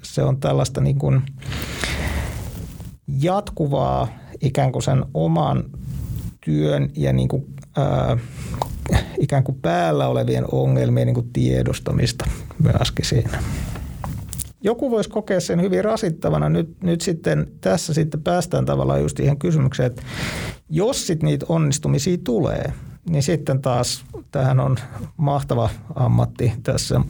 se 0.02 0.22
on 0.22 0.40
tällaista 0.40 0.80
niin 0.80 0.98
kuin 0.98 1.22
jatkuvaa 3.20 4.09
ikään 4.40 4.72
kuin 4.72 4.83
sen 4.83 5.04
oman 5.14 5.64
työn 6.44 6.90
ja 6.96 7.12
niin 7.12 7.28
kuin, 7.28 7.46
ää, 7.76 8.16
ikään 9.18 9.44
kuin 9.44 9.59
päällä 9.62 10.09
olevien 10.09 10.44
ongelmien 10.52 11.06
niin 11.06 11.14
kuin 11.14 11.30
tiedostamista 11.33 12.24
myöskin 12.62 13.04
siinä. 13.04 13.42
Joku 14.62 14.90
voisi 14.90 15.11
kokea 15.11 15.40
sen 15.40 15.61
hyvin 15.61 15.85
rasittavana. 15.85 16.48
Nyt, 16.48 16.83
nyt 16.83 17.00
sitten 17.00 17.46
tässä 17.61 17.94
sitten 17.94 18.22
päästään 18.22 18.64
tavallaan 18.64 19.02
just 19.02 19.16
siihen 19.16 19.38
kysymykseen, 19.38 19.87
että 19.87 20.02
jos 20.68 21.06
sitten 21.06 21.26
niitä 21.26 21.46
onnistumisia 21.48 22.18
tulee, 22.24 22.72
niin 23.11 23.23
sitten 23.23 23.62
taas 23.62 24.05
tähän 24.31 24.61
on 24.61 24.77
mahtava 25.16 25.70
ammatti 25.94 26.53
tässä 26.62 27.01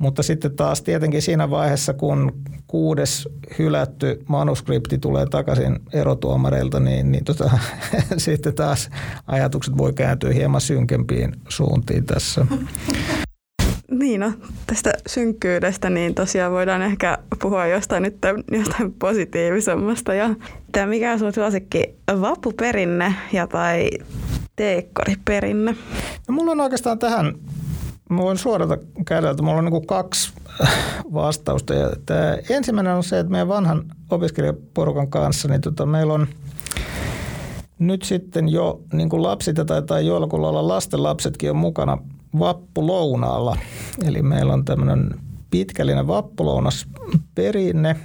mutta 0.00 0.22
sitten 0.22 0.56
taas 0.56 0.82
tietenkin 0.82 1.22
siinä 1.22 1.50
vaiheessa, 1.50 1.94
kun 1.94 2.32
kuudes 2.66 3.28
hylätty 3.58 4.22
manuskripti 4.28 4.98
tulee 4.98 5.26
takaisin 5.26 5.78
erotuomareilta, 5.92 6.80
niin, 6.80 7.12
niin 7.12 7.24
tota, 7.24 7.50
sitten 8.16 8.54
taas 8.54 8.90
ajatukset 9.26 9.76
voi 9.78 9.92
kääntyä 9.92 10.32
hieman 10.32 10.60
synkempiin 10.60 11.32
suuntiin 11.48 12.04
tässä. 12.04 12.46
Niin 13.90 14.20
no, 14.20 14.32
tästä 14.66 14.92
synkkyydestä, 15.06 15.90
niin 15.90 16.14
tosiaan 16.14 16.52
voidaan 16.52 16.82
ehkä 16.82 17.18
puhua 17.42 17.66
jostain 17.66 18.02
nyt 18.02 18.16
jostain 18.52 18.92
positiivisemmasta. 18.92 20.14
Ja 20.14 20.34
tämä 20.72 20.86
mikä 20.86 21.12
on 21.12 21.18
sun 21.18 21.32
suosikki, 21.32 21.94
vappuperinne 22.20 23.14
ja 23.32 23.46
tai 23.46 23.90
teekkoriperinne? 24.60 25.76
No, 26.28 26.34
mulla 26.34 26.52
on 26.52 26.60
oikeastaan 26.60 26.98
tähän 26.98 27.34
Mä 28.10 28.22
voin 28.22 28.38
suorata 28.38 28.78
kädeltä. 29.06 29.42
Mulla 29.42 29.58
on 29.58 29.64
niin 29.64 29.86
kaksi 29.86 30.32
vastausta. 31.14 31.74
Ja 31.74 31.90
tämä 32.06 32.38
ensimmäinen 32.50 32.94
on 32.94 33.04
se, 33.04 33.18
että 33.18 33.30
meidän 33.30 33.48
vanhan 33.48 33.84
opiskelijaporukan 34.10 35.10
kanssa, 35.10 35.48
niin 35.48 35.60
tota, 35.60 35.86
meillä 35.86 36.12
on 36.12 36.26
nyt 37.78 38.02
sitten 38.02 38.48
jo 38.48 38.80
niin 38.92 39.08
kuin 39.08 39.22
lapsit 39.22 39.56
tai, 39.66 39.82
tai 39.82 40.06
joillakulla 40.06 40.48
olla 40.48 40.68
lasten 40.68 41.02
lapsetkin 41.02 41.50
on 41.50 41.56
mukana 41.56 41.98
vappulounaalla. 42.38 43.56
Eli 44.04 44.22
meillä 44.22 44.52
on 44.52 44.64
tämmöinen 44.64 45.10
pitkällinen 45.50 46.06
vappulounas 46.06 46.86
perinne 47.34 47.96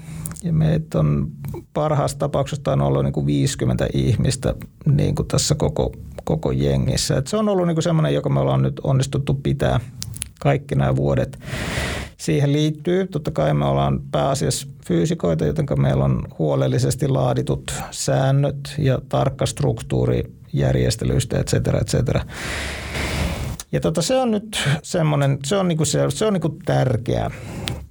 ja 0.46 0.54
meitä 0.54 1.00
on 1.00 1.32
parhaassa 1.74 2.18
tapauksessa 2.18 2.74
on 2.74 2.82
ollut 2.82 3.04
niin 3.04 3.14
kuin 3.14 3.26
50 3.26 3.88
ihmistä 3.94 4.56
niin 4.86 5.16
kuin 5.16 5.28
tässä 5.28 5.56
koko, 5.56 5.92
koko 6.24 6.52
jengissä. 6.52 7.18
Et 7.18 7.28
se 7.28 7.38
on 7.38 7.50
ollut 7.50 7.68
niin 7.68 7.76
kuin 7.76 7.84
semmoinen, 7.84 8.14
joka 8.14 8.30
me 8.30 8.40
ollaan 8.40 8.62
nyt 8.62 8.80
onnistuttu 8.84 9.34
pitää 9.34 9.80
kaikki 10.40 10.76
nämä 10.76 10.96
vuodet. 10.96 11.40
Siihen 12.18 12.54
liittyy, 12.54 13.08
totta 13.08 13.32
kai 13.32 13.54
me 13.54 13.66
ollaan 13.66 14.02
pääasiassa 14.12 14.68
fyysikoita, 14.88 15.46
joten 15.46 15.66
meillä 15.78 16.06
on 16.06 16.28
huolellisesti 16.40 17.08
laaditut 17.08 17.74
säännöt 17.92 18.76
ja 18.78 19.00
tarkka 19.10 19.46
struktuuri 19.46 20.24
järjestelyistä, 20.54 21.40
et 21.40 21.48
cetera, 21.48 21.80
et 21.80 21.88
cetera. 21.88 22.22
Ja 23.72 23.80
tota, 23.80 24.02
se 24.02 24.16
on 24.16 24.32
nyt 24.32 24.70
semmoinen, 24.84 25.40
se 25.46 25.58
on, 25.58 25.68
niinku 25.68 25.86
se, 25.86 26.00
se 26.10 26.26
on 26.26 26.34
niinku 26.34 26.58
tärkeä, 26.66 27.32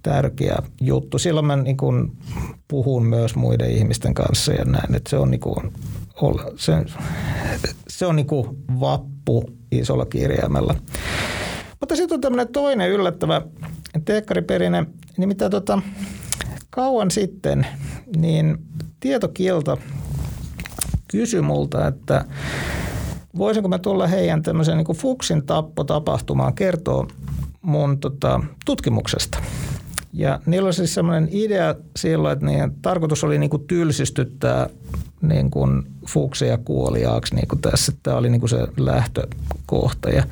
tärkeä 0.05 0.57
juttu. 0.81 1.19
Silloin 1.19 1.47
mä 1.47 1.57
niinku 1.57 1.93
puhun 2.69 3.07
myös 3.07 3.37
muiden 3.37 3.71
ihmisten 3.71 4.15
kanssa 4.15 4.53
ja 4.53 4.65
näin, 4.65 4.95
että 4.95 5.11
se 5.11 5.17
on, 5.17 5.31
niinku, 5.31 5.63
se, 6.57 6.73
se 7.89 8.07
on 8.07 8.17
niinku 8.17 8.57
vappu 8.81 9.45
isolla 9.73 10.07
kirjaimella. 10.07 10.75
Mutta 11.81 11.97
sitten 11.97 12.17
on 12.17 12.21
tämmöinen 12.21 12.53
toinen 12.53 12.91
yllättävä 12.91 13.43
teekkariperinne, 14.05 14.87
nimittäin 15.17 15.51
tota, 15.51 15.83
kauan 16.71 17.11
sitten 17.11 17.67
niin 18.17 18.59
tietokielto 19.01 19.79
kysyi 21.11 21.43
multa, 21.43 21.87
että 21.87 22.25
voisinko 23.39 23.69
mä 23.69 23.79
tulla 23.79 24.07
heidän 24.07 24.43
tämmöisen 24.43 24.77
niin 24.77 24.97
Fuksin 24.97 25.47
tappo-tapahtumaan 25.47 26.55
kertoa 26.55 27.07
mun 27.63 28.01
tota, 28.01 28.41
tutkimuksesta. 28.67 29.39
Ja 30.15 30.41
niillä 30.47 30.67
oli 30.67 30.75
siis 30.75 30.95
semmoinen 30.95 31.29
idea 31.33 31.75
silloin, 31.97 32.33
että 32.33 32.47
niiden 32.47 32.73
tarkoitus 32.83 33.25
oli 33.25 33.39
niin 33.39 33.51
tylsistyttää 33.67 34.69
niin 35.23 35.51
kuin 35.51 35.83
fukseja 36.09 36.59
kuoliaaksi 36.59 37.35
kuin 37.49 37.61
tässä. 37.61 37.93
Tämä 38.03 38.17
oli 38.17 38.39
kuin 38.39 38.51
se 38.51 38.67
lähtökohta. 38.77 40.11
Ja 40.11 40.23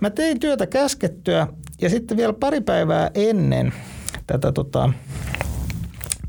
mä 0.00 0.10
tein 0.10 0.40
työtä 0.40 0.66
käskettyä 0.66 1.46
ja 1.80 1.90
sitten 1.90 2.16
vielä 2.16 2.32
pari 2.32 2.60
päivää 2.60 3.10
ennen 3.14 3.72
tätä 4.26 4.52
tota, 4.52 4.92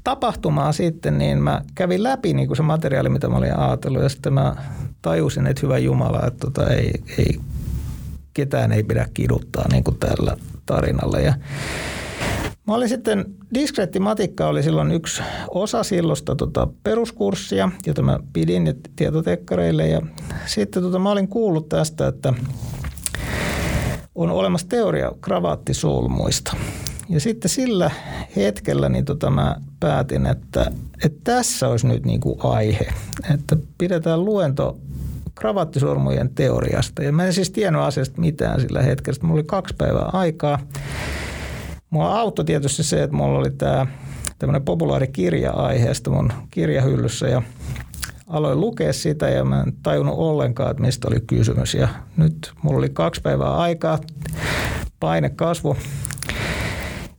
tapahtumaa 0.03 0.71
sitten, 0.71 1.17
niin 1.17 1.41
mä 1.41 1.61
kävin 1.75 2.03
läpi 2.03 2.33
niin 2.33 2.47
kuin 2.47 2.57
se 2.57 2.63
materiaali, 2.63 3.09
mitä 3.09 3.27
mä 3.27 3.37
olin 3.37 3.59
ajatellut 3.59 4.03
ja 4.03 4.09
sitten 4.09 4.33
mä 4.33 4.55
tajusin, 5.01 5.47
että 5.47 5.61
hyvä 5.63 5.77
Jumala, 5.77 6.27
että 6.27 6.39
tota, 6.39 6.69
ei, 6.69 6.93
ei, 7.17 7.39
ketään 8.33 8.71
ei 8.71 8.83
pidä 8.83 9.07
kiduttaa 9.13 9.65
niin 9.71 9.83
kuin 9.83 9.97
tällä 9.97 10.37
tarinalla. 10.65 11.19
Ja 11.19 11.33
Mä 12.67 12.73
olin 12.73 12.89
sitten, 12.89 13.25
diskreetti 13.53 13.99
matikka 13.99 14.47
oli 14.47 14.63
silloin 14.63 14.91
yksi 14.91 15.23
osa 15.49 15.83
silloista 15.83 16.35
tota 16.35 16.67
peruskurssia, 16.83 17.71
jota 17.85 18.01
mä 18.01 18.19
pidin 18.33 18.75
tietotekkareille. 18.95 19.87
Ja 19.87 20.01
sitten 20.45 20.83
tota, 20.83 20.99
mä 20.99 21.11
olin 21.11 21.27
kuullut 21.27 21.69
tästä, 21.69 22.07
että 22.07 22.33
on 24.15 24.31
olemassa 24.31 24.67
teoria 24.67 25.11
kravaattisolmuista. 25.21 26.55
Ja 27.09 27.19
sitten 27.19 27.49
sillä 27.49 27.91
hetkellä 28.35 28.89
niin 28.89 29.05
tota 29.05 29.29
mä 29.29 29.55
päätin, 29.79 30.25
että, 30.25 30.71
että 31.05 31.19
tässä 31.23 31.67
olisi 31.67 31.87
nyt 31.87 32.05
niin 32.05 32.19
kuin 32.19 32.39
aihe, 32.43 32.87
että 33.33 33.57
pidetään 33.77 34.25
luento 34.25 34.77
kravaattisormujen 35.35 36.29
teoriasta. 36.35 37.03
Ja 37.03 37.11
mä 37.11 37.25
en 37.25 37.33
siis 37.33 37.51
tiennyt 37.51 37.81
asiasta 37.81 38.21
mitään 38.21 38.61
sillä 38.61 38.81
hetkellä. 38.81 39.19
Mulla 39.21 39.33
oli 39.33 39.43
kaksi 39.43 39.75
päivää 39.77 40.09
aikaa. 40.13 40.59
Mua 41.93 42.19
auttoi 42.19 42.45
tietysti 42.45 42.83
se, 42.83 43.03
että 43.03 43.15
mulla 43.15 43.39
oli 43.39 43.51
tämä 43.51 43.87
tämmöinen 44.39 44.61
populaari 44.61 45.07
kirja 45.07 45.51
aiheesta 45.51 46.09
mun 46.09 46.33
kirjahyllyssä 46.51 47.27
ja 47.27 47.41
aloin 48.27 48.59
lukea 48.59 48.93
sitä 48.93 49.29
ja 49.29 49.45
mä 49.45 49.61
en 49.61 49.73
tajunnut 49.83 50.17
ollenkaan, 50.17 50.71
että 50.71 50.83
mistä 50.83 51.07
oli 51.07 51.19
kysymys. 51.27 51.73
Ja 51.73 51.87
nyt 52.17 52.53
mulla 52.61 52.77
oli 52.77 52.89
kaksi 52.89 53.21
päivää 53.21 53.57
aikaa, 53.57 53.99
paine 54.99 55.29
kasvu. 55.29 55.77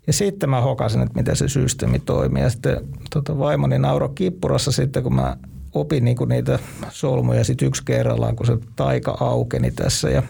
Ja 0.07 0.13
sitten 0.13 0.51
mä 0.51 0.61
hokasin, 0.61 1.03
että 1.03 1.15
miten 1.19 1.37
se 1.37 1.49
systeemi 1.49 1.99
toimii. 1.99 2.43
Ja 2.43 2.51
sitten 2.51 2.77
tota, 3.11 3.39
vaimoni 3.39 3.79
nauro 3.79 4.09
kippurassa 4.09 4.73
sitten, 4.73 5.03
kun 5.03 5.15
mä 5.15 5.37
opin 5.73 6.05
niinku 6.05 6.25
niitä 6.25 6.59
solmuja 6.91 7.45
sit 7.45 7.63
yksi 7.63 7.83
kerrallaan, 7.85 8.37
kun 8.37 8.47
se 8.47 8.59
taika 8.77 9.17
aukeni 9.21 9.71
tässä. 9.71 10.11
Ja 10.11 10.23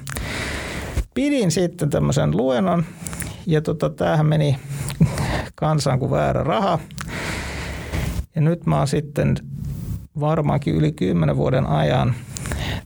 pidin 1.14 1.50
sitten 1.50 1.90
tämmöisen 1.90 2.36
luennon 2.36 2.84
ja 3.46 3.60
tota, 3.60 3.90
tämähän 3.90 4.26
meni 4.26 4.58
kansaan 5.54 5.98
kuin 5.98 6.10
väärä 6.10 6.44
raha. 6.44 6.78
Ja 8.34 8.40
nyt 8.40 8.66
mä 8.66 8.78
oon 8.78 8.88
sitten 8.88 9.36
varmaankin 10.20 10.74
yli 10.74 10.92
kymmenen 10.92 11.36
vuoden 11.36 11.66
ajan 11.66 12.14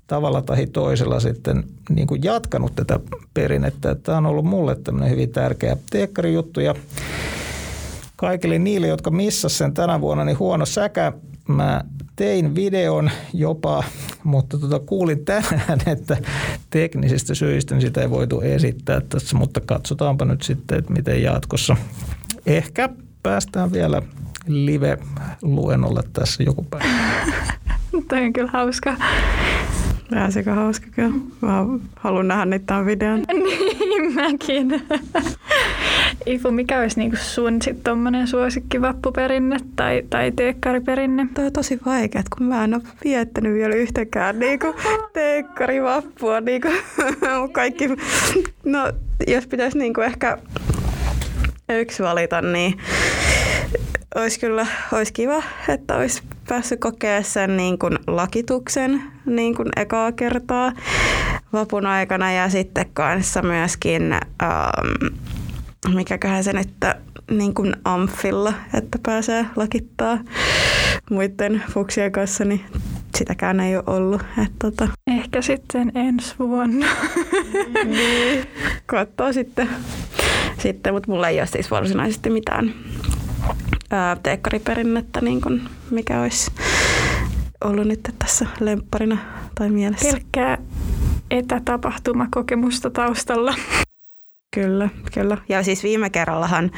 tavalla 0.06 0.42
tai 0.42 0.66
toisella 0.66 1.20
sitten 1.20 1.64
niin 1.90 2.06
kuin 2.06 2.22
jatkanut 2.24 2.74
tätä 2.76 3.00
perinnettä. 3.34 3.94
Tämä 3.94 4.18
on 4.18 4.26
ollut 4.26 4.44
mulle 4.44 4.76
tämmöinen 4.76 5.10
hyvin 5.10 5.30
tärkeä 5.30 5.76
teekkarijuttu 5.90 6.60
ja 6.60 6.74
kaikille 8.16 8.58
niille, 8.58 8.86
jotka 8.86 9.10
missas 9.10 9.58
sen 9.58 9.74
tänä 9.74 10.00
vuonna, 10.00 10.24
niin 10.24 10.38
huono 10.38 10.66
säkä. 10.66 11.12
Mä 11.48 11.84
tein 12.18 12.54
videon 12.54 13.10
jopa, 13.34 13.84
mutta 14.24 14.58
tota, 14.58 14.78
kuulin 14.78 15.24
tänään, 15.24 15.80
että 15.86 16.16
teknisistä 16.70 17.34
syistä 17.34 17.74
niin 17.74 17.82
sitä 17.82 18.00
ei 18.00 18.10
voitu 18.10 18.40
esittää 18.40 19.00
tässä, 19.00 19.36
mutta 19.36 19.60
katsotaanpa 19.60 20.24
nyt 20.24 20.42
sitten, 20.42 20.78
että 20.78 20.92
miten 20.92 21.22
jatkossa. 21.22 21.76
Ehkä 22.46 22.88
päästään 23.22 23.72
vielä 23.72 24.02
live-luennolle 24.46 26.02
tässä 26.12 26.42
joku 26.42 26.62
päivä. 26.62 26.86
Tämä 28.08 28.22
on 28.22 28.32
kyllä 28.32 28.50
hauska. 28.50 28.96
Sekä 30.30 30.54
hauska 30.54 30.86
kyllä. 30.90 31.14
Mä 31.40 31.64
haluan 31.96 32.28
nähdä 32.28 32.44
niitä 32.44 32.66
tämän 32.66 32.86
videon. 32.86 33.24
niin, 33.32 34.14
mäkin. 34.14 34.68
Ifu, 36.26 36.50
mikä 36.50 36.80
olisi 36.80 36.98
niinku 36.98 37.16
sun 37.16 37.62
sit 37.62 37.82
tommonen 37.84 38.26
suosikki 38.26 38.80
vappuperinne 38.80 39.56
tai, 39.76 40.02
tai 40.10 40.32
teekkariperinne? 40.32 41.26
Toi 41.34 41.46
on 41.46 41.52
tosi 41.52 41.80
vaikea, 41.86 42.22
kun 42.36 42.46
mä 42.46 42.64
en 42.64 42.74
ole 42.74 42.82
viettänyt 43.04 43.54
vielä 43.54 43.74
yhtäkään 43.74 44.38
niinku 44.38 44.74
teekkarivappua. 45.12 46.40
Niinku, 46.40 46.68
kaikki, 47.52 47.88
no, 48.64 48.92
jos 49.26 49.46
pitäisi 49.46 49.78
niinku 49.78 50.00
ehkä 50.00 50.38
yksi 51.68 52.02
valita, 52.02 52.42
niin 52.42 52.78
olisi 54.14 54.40
kyllä 54.40 54.66
olisi 54.92 55.12
kiva, 55.12 55.42
että 55.68 55.96
olisi 55.96 56.22
päässyt 56.48 56.80
kokea 56.80 57.22
sen 57.22 57.56
niin 57.56 57.78
kuin 57.78 57.98
lakituksen 58.06 59.02
niin 59.26 59.54
kuin 59.54 59.68
ekaa 59.76 60.12
kertaa 60.12 60.72
vapun 61.52 61.86
aikana 61.86 62.32
ja 62.32 62.48
sitten 62.48 62.86
kanssa 62.92 63.42
myöskin, 63.42 64.12
ähm, 64.12 65.16
mikäköhän 65.94 66.44
se 66.44 66.52
nyt 66.52 66.70
niin 67.30 67.54
kuin 67.54 67.76
amfilla, 67.84 68.54
että 68.74 68.98
pääsee 69.02 69.46
lakittaa 69.56 70.18
muiden 71.10 71.62
fuksien 71.70 72.12
kanssa, 72.12 72.44
niin 72.44 72.64
sitäkään 73.16 73.60
ei 73.60 73.76
ole 73.76 73.84
ollut. 73.86 74.22
Että 74.22 74.54
tota. 74.58 74.88
Ehkä 75.06 75.42
sitten 75.42 75.92
ensi 75.94 76.34
vuonna. 76.38 76.86
niin, 77.84 78.46
katsoo 78.86 79.32
sitten, 79.32 79.68
sitten 80.58 80.94
mutta 80.94 81.10
mulla 81.10 81.28
ei 81.28 81.38
ole 81.38 81.46
siis 81.46 81.70
varsinaisesti 81.70 82.30
mitään 82.30 82.74
teekkariperinnettä, 84.22 85.20
niin 85.20 85.40
kuin 85.40 85.62
mikä 85.90 86.20
olisi 86.20 86.50
ollut 87.64 87.86
nyt 87.86 88.14
tässä 88.18 88.46
lempparina 88.60 89.18
tai 89.54 89.70
mielessä. 89.70 90.10
Pelkkää 90.10 90.58
etätapahtumakokemusta 91.30 92.90
taustalla. 92.90 93.54
Kyllä, 94.54 94.88
kyllä. 95.14 95.38
Ja 95.48 95.62
siis 95.62 95.82
viime 95.82 96.10
kerrallahan 96.10 96.70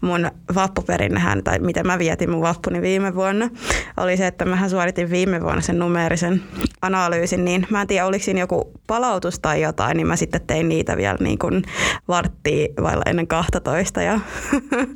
mun 0.00 0.30
vappuperinnehän, 0.54 1.44
tai 1.44 1.58
miten 1.58 1.86
mä 1.86 1.98
vietin 1.98 2.30
mun 2.30 2.42
vappuni 2.42 2.82
viime 2.82 3.14
vuonna, 3.14 3.48
oli 3.96 4.16
se, 4.16 4.26
että 4.26 4.44
mähän 4.44 4.70
suoritin 4.70 5.10
viime 5.10 5.40
vuonna 5.40 5.60
sen 5.60 5.78
numeerisen 5.78 6.42
analyysin, 6.82 7.44
niin 7.44 7.66
mä 7.70 7.80
en 7.80 7.86
tiedä, 7.86 8.06
oliko 8.06 8.24
siinä 8.24 8.40
joku 8.40 8.72
palautus 8.86 9.38
tai 9.38 9.62
jotain, 9.62 9.96
niin 9.96 10.06
mä 10.06 10.16
sitten 10.16 10.40
tein 10.46 10.68
niitä 10.68 10.96
vielä 10.96 11.18
niin 11.20 11.38
kuin 11.38 11.62
varttia 12.08 12.68
vailla 12.82 13.02
ennen 13.06 13.26
12 13.26 14.02
ja 14.02 14.20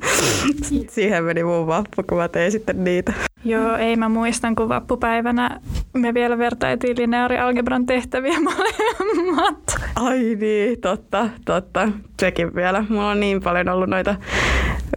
siihen 0.89 1.23
meni 1.23 1.43
mun 1.43 1.67
vappu, 1.67 2.03
kun 2.09 2.17
mä 2.17 2.27
tein 2.27 2.51
sitten 2.51 2.83
niitä. 2.83 3.13
Joo, 3.45 3.75
ei 3.75 3.95
mä 3.95 4.09
muistan, 4.09 4.55
kun 4.55 4.69
vappupäivänä 4.69 5.59
me 5.93 6.13
vielä 6.13 6.37
vertailtiin 6.37 6.97
lineaarialgebran 6.97 7.85
tehtäviä 7.85 8.37
molemmat. 8.55 9.75
Ai 9.95 10.19
niin, 10.39 10.81
totta, 10.81 11.29
totta. 11.45 11.87
Sekin 12.19 12.55
vielä. 12.55 12.85
Mulla 12.89 13.09
on 13.09 13.19
niin 13.19 13.41
paljon 13.41 13.69
ollut 13.69 13.89
noita 13.89 14.15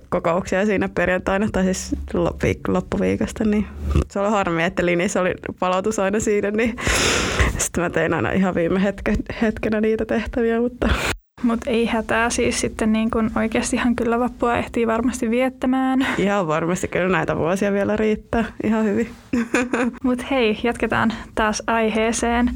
kokouksia 0.08 0.66
siinä 0.66 0.88
perjantaina, 0.88 1.48
tai 1.52 1.64
siis 1.64 1.96
loppuviikosta, 2.68 3.44
niin 3.44 3.66
se 4.10 4.20
oli 4.20 4.30
harmi, 4.30 4.64
että 4.64 4.86
Linis 4.86 5.16
oli 5.16 5.34
palautus 5.60 5.98
aina 5.98 6.20
siinä, 6.20 6.50
niin 6.50 6.76
sitten 7.58 7.84
mä 7.84 7.90
tein 7.90 8.14
aina 8.14 8.30
ihan 8.30 8.54
viime 8.54 8.82
hetken, 8.82 9.16
hetkenä 9.42 9.80
niitä 9.80 10.04
tehtäviä, 10.06 10.60
mutta 10.60 10.88
mutta 11.44 11.70
ei 11.70 11.86
hätää 11.86 12.30
siis 12.30 12.60
sitten 12.60 12.92
niin 12.92 13.10
kun 13.10 13.30
oikeastihan 13.36 13.96
kyllä 13.96 14.18
vappua 14.18 14.56
ehtii 14.56 14.86
varmasti 14.86 15.30
viettämään. 15.30 16.06
Ihan 16.18 16.46
varmasti 16.46 16.88
kyllä 16.88 17.08
näitä 17.08 17.36
vuosia 17.36 17.72
vielä 17.72 17.96
riittää 17.96 18.44
ihan 18.64 18.84
hyvin. 18.84 19.08
Mutta 20.04 20.24
hei, 20.30 20.60
jatketaan 20.62 21.12
taas 21.34 21.62
aiheeseen. 21.66 22.50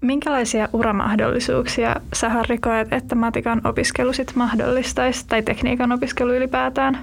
Minkälaisia 0.00 0.68
uramahdollisuuksia 0.72 1.96
sä 2.14 2.28
Harri 2.28 2.58
koet, 2.58 2.92
että 2.92 3.14
matikan 3.14 3.60
opiskelu 3.66 4.12
sit 4.12 4.32
mahdollistaisi 4.34 5.24
tai 5.28 5.42
tekniikan 5.42 5.92
opiskelu 5.92 6.34
ylipäätään? 6.34 6.98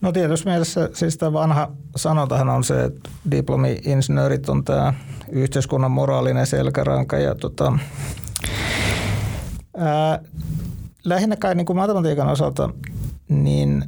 No 0.00 0.12
tietysti 0.12 0.48
mielessä 0.48 0.90
siis 0.92 1.16
tämä 1.16 1.32
vanha 1.32 1.70
sanotahan 1.96 2.48
on 2.48 2.64
se, 2.64 2.84
että 2.84 3.10
diplomi-insinöörit 3.30 4.48
on 4.48 4.64
tämä 4.64 4.94
yhteiskunnan 5.32 5.90
moraalinen 5.90 6.46
selkäranka 6.46 7.18
ja 7.18 7.34
tota, 7.34 7.78
lähinnä 11.04 11.36
kai 11.36 11.54
niin 11.54 11.66
kuin 11.66 11.76
matematiikan 11.76 12.28
osalta, 12.28 12.70
niin 13.28 13.84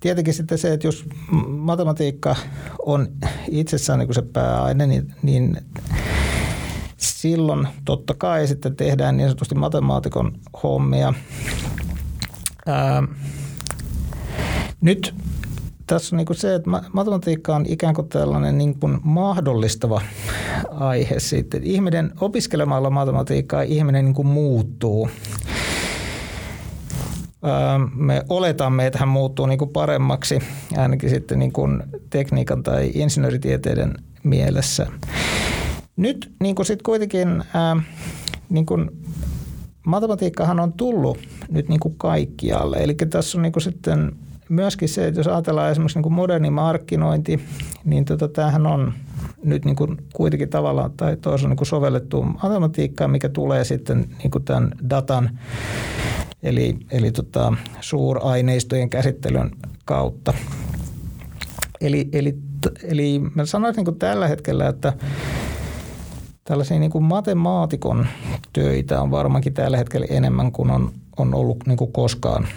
tietenkin 0.00 0.34
sitten 0.34 0.58
se, 0.58 0.72
että 0.72 0.86
jos 0.86 1.04
matematiikka 1.48 2.36
on 2.86 3.08
itsessään 3.50 3.98
niin 3.98 4.06
kuin 4.06 4.14
se 4.14 4.22
pääaine, 4.22 4.86
niin, 4.86 5.14
niin 5.22 5.56
silloin 6.96 7.68
totta 7.84 8.14
kai 8.18 8.46
sitten 8.46 8.76
tehdään 8.76 9.16
niin 9.16 9.28
sanotusti 9.28 9.54
matemaatikon 9.54 10.32
hommia. 10.62 11.14
Ää, 12.66 13.02
nyt 14.80 15.14
tässä 15.86 16.16
on 16.16 16.16
niin 16.16 16.26
kuin 16.26 16.36
se, 16.36 16.54
että 16.54 16.70
matematiikka 16.92 17.56
on 17.56 17.66
ikään 17.66 17.94
kuin 17.94 18.08
tällainen 18.08 18.58
niin 18.58 18.78
kuin 18.78 18.98
mahdollistava 19.02 20.00
aihe 20.70 21.20
sitten. 21.20 21.64
Ihminen 21.64 22.12
opiskelemalla 22.20 22.90
matematiikkaa 22.90 23.62
ihminen 23.62 24.04
niin 24.04 24.14
kuin 24.14 24.28
muuttuu. 24.28 25.10
Me 27.94 28.22
oletamme, 28.28 28.86
että 28.86 28.98
hän 28.98 29.08
muuttuu 29.08 29.46
niin 29.46 29.58
kuin 29.58 29.70
paremmaksi, 29.70 30.38
ainakin 30.76 31.10
sitten 31.10 31.38
niin 31.38 31.52
kuin 31.52 31.82
tekniikan 32.10 32.62
tai 32.62 32.90
insinööritieteiden 32.94 33.94
mielessä. 34.22 34.86
Nyt 35.96 36.32
niin 36.40 36.54
kuin 36.54 36.66
sit 36.66 36.82
kuitenkin 36.82 37.44
ää, 37.54 37.76
niin 38.48 38.66
kuin 38.66 38.90
matematiikkahan 39.86 40.60
on 40.60 40.72
tullut 40.72 41.18
nyt 41.50 41.68
niin 41.68 41.80
kuin 41.80 41.94
kaikkialle. 41.98 42.76
Eli 42.76 42.94
tässä 42.94 43.38
on 43.38 43.42
niin 43.42 43.52
kuin 43.52 43.62
sitten 43.62 44.12
myöskin 44.48 44.88
se, 44.88 45.06
että 45.06 45.20
jos 45.20 45.26
ajatellaan 45.26 45.70
esimerkiksi 45.70 46.00
niin 46.00 46.12
moderni 46.12 46.50
markkinointi, 46.50 47.40
niin 47.84 48.04
tota, 48.04 48.28
tämähän 48.28 48.66
on 48.66 48.92
nyt 49.44 49.64
niin 49.64 49.76
kuin 49.76 49.96
kuitenkin 50.14 50.48
tavallaan 50.48 50.92
tai 50.96 51.16
toisaalta 51.16 51.54
niin 51.54 51.66
sovellettu 51.66 52.22
matematiikkaa, 52.22 53.08
mikä 53.08 53.28
tulee 53.28 53.64
sitten 53.64 54.08
niin 54.18 54.30
kuin 54.30 54.44
tämän 54.44 54.70
datan 54.90 55.38
eli, 56.42 56.76
eli 56.90 57.12
tota, 57.12 57.52
suuraineistojen 57.80 58.90
käsittelyn 58.90 59.50
kautta. 59.84 60.34
Eli, 61.80 62.08
eli, 62.12 62.38
eli 62.82 63.20
mä 63.34 63.44
sanoisin 63.44 63.84
niin 63.84 63.98
tällä 63.98 64.28
hetkellä, 64.28 64.68
että 64.68 64.92
tällaisia 66.44 66.78
niin 66.78 66.90
kuin 66.90 67.04
matemaatikon 67.04 68.06
töitä 68.52 69.02
on 69.02 69.10
varmaankin 69.10 69.54
tällä 69.54 69.76
hetkellä 69.76 70.06
enemmän 70.10 70.52
kuin 70.52 70.70
on, 70.70 70.92
on 71.16 71.34
ollut 71.34 71.66
niin 71.66 71.76
kuin 71.76 71.92
koskaan 71.92 72.48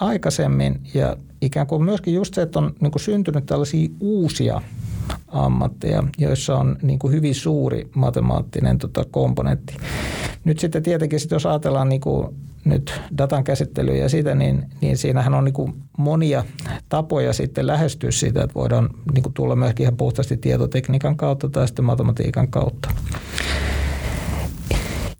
aikaisemmin. 0.00 0.80
Ja 0.94 1.16
ikään 1.42 1.66
kuin 1.66 1.84
myöskin 1.84 2.14
just 2.14 2.34
se, 2.34 2.42
että 2.42 2.58
on 2.58 2.74
niin 2.80 2.92
kuin 2.92 3.02
syntynyt 3.02 3.46
tällaisia 3.46 3.88
uusia 4.00 4.60
ammatteja, 5.28 6.04
joissa 6.18 6.56
on 6.56 6.76
niin 6.82 6.98
kuin 6.98 7.12
hyvin 7.12 7.34
suuri 7.34 7.90
matemaattinen 7.94 8.78
tota, 8.78 9.04
komponentti. 9.10 9.76
Nyt 10.44 10.58
sitten 10.58 10.82
tietenkin, 10.82 11.20
sit 11.20 11.30
jos 11.30 11.46
ajatellaan 11.46 11.88
niin 11.88 12.00
kuin 12.00 12.36
nyt 12.64 13.00
datan 13.18 13.44
käsittelyä 13.44 13.96
ja 13.96 14.08
sitä, 14.08 14.34
niin, 14.34 14.66
niin 14.80 14.98
siinähän 14.98 15.34
on 15.34 15.44
niin 15.44 15.52
kuin 15.52 15.74
monia 15.98 16.44
tapoja 16.88 17.32
sitten 17.32 17.66
lähestyä 17.66 18.10
siitä, 18.10 18.42
että 18.42 18.54
voidaan 18.54 18.88
niin 19.14 19.22
kuin 19.22 19.32
tulla 19.32 19.56
myöskin 19.56 19.84
ihan 19.84 19.96
puhtaasti 19.96 20.36
tietotekniikan 20.36 21.16
kautta 21.16 21.48
tai 21.48 21.66
sitten 21.66 21.84
matematiikan 21.84 22.48
kautta. 22.48 22.90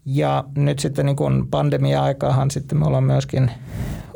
Ja 0.04 0.44
nyt 0.56 0.78
sitten 0.78 1.06
niin 1.06 1.16
kuin 1.16 1.48
pandemia-aikahan 1.48 2.50
sitten 2.50 2.78
me 2.78 2.86
ollaan 2.86 3.04
myöskin 3.04 3.50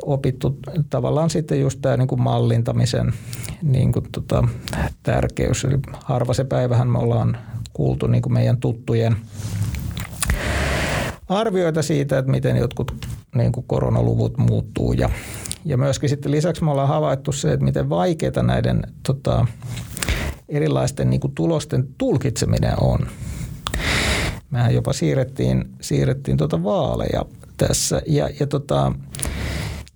opittu 0.07 0.59
tavallaan 0.89 1.29
sitten 1.29 1.61
just 1.61 1.79
tämä 1.81 1.97
niin 1.97 2.07
kuin 2.07 2.21
mallintamisen 2.21 3.13
niin 3.61 3.91
kuin 3.91 4.05
tota, 4.11 4.47
tärkeys. 5.03 5.65
Eli 5.65 5.79
harva 6.03 6.33
se 6.33 6.43
päivähän 6.43 6.87
me 6.87 6.97
ollaan 6.97 7.37
kuultu 7.73 8.07
niin 8.07 8.21
kuin 8.21 8.33
meidän 8.33 8.57
tuttujen 8.57 9.17
arvioita 11.29 11.81
siitä, 11.81 12.17
että 12.17 12.31
miten 12.31 12.57
jotkut 12.57 13.07
niin 13.35 13.51
kuin 13.51 13.65
koronaluvut 13.67 14.37
muuttuu 14.37 14.93
ja, 14.93 15.09
ja 15.65 15.77
myöskin 15.77 16.09
sitten 16.09 16.31
lisäksi 16.31 16.63
me 16.63 16.71
ollaan 16.71 16.87
havaittu 16.87 17.31
se, 17.31 17.53
että 17.53 17.65
miten 17.65 17.89
vaikeaa 17.89 18.43
näiden 18.43 18.81
tota, 19.07 19.47
erilaisten 20.49 21.09
niin 21.09 21.19
kuin 21.19 21.35
tulosten 21.35 21.87
tulkitseminen 21.97 22.73
on. 22.81 22.99
Mehän 24.49 24.73
jopa 24.73 24.93
siirrettiin, 24.93 25.65
siirrettiin 25.81 26.37
tuota 26.37 26.63
vaaleja 26.63 27.25
tässä 27.57 28.01
ja, 28.07 28.29
ja 28.39 28.47
tota, 28.47 28.91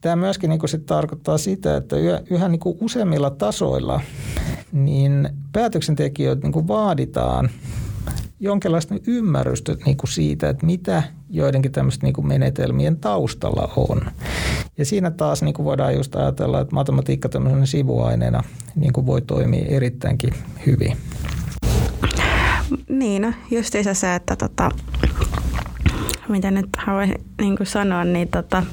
Tämä 0.02 0.16
myöskin 0.16 0.50
niin 0.50 0.60
kuin 0.60 0.70
sit 0.70 0.86
tarkoittaa 0.86 1.38
sitä, 1.38 1.78
että 1.78 1.96
yhä, 2.30 2.48
niin 2.50 2.60
kuin 2.60 2.78
useimmilla 2.82 3.30
tasoilla 3.30 4.02
niin 4.72 5.30
päätöksentekijöitä 5.54 6.42
niin 6.42 6.52
kuin 6.52 6.68
vaaditaan 6.68 7.50
jonkinlaista 8.40 8.96
ymmärrystä 9.08 9.76
niin 9.86 9.98
kuin 9.98 10.10
siitä, 10.10 10.50
että 10.50 10.66
mitä 10.66 11.04
joidenkin 11.30 11.72
tämmöisten 11.72 12.08
niin 12.08 12.14
kuin 12.14 12.28
menetelmien 12.28 12.98
taustalla 12.98 13.74
on. 13.76 14.02
Ja 14.78 14.86
siinä 14.86 15.12
taas 15.12 15.42
niin 15.42 15.54
kuin 15.54 15.66
voidaan 15.66 15.96
just 15.96 16.16
ajatella, 16.16 16.62
että 16.62 16.76
matematiikka 16.76 17.30
tämmöisenä 17.30 17.66
sivuaineena 17.66 18.44
niin 18.76 18.94
kuin 18.94 19.06
voi 19.06 19.22
toimia 19.22 19.66
erittäinkin 19.68 20.34
hyvin. 20.66 20.98
Niin, 22.90 23.22
no 23.22 23.34
justiinsa 23.52 23.94
se, 23.94 24.16
että 24.16 24.36
tota, 24.36 24.70
mitä 26.30 26.52
nyt 26.52 26.70
haluaisin 26.78 27.26
niin 27.42 27.58
sanoa, 27.64 28.04
niin 28.04 28.28
tota, 28.28 28.64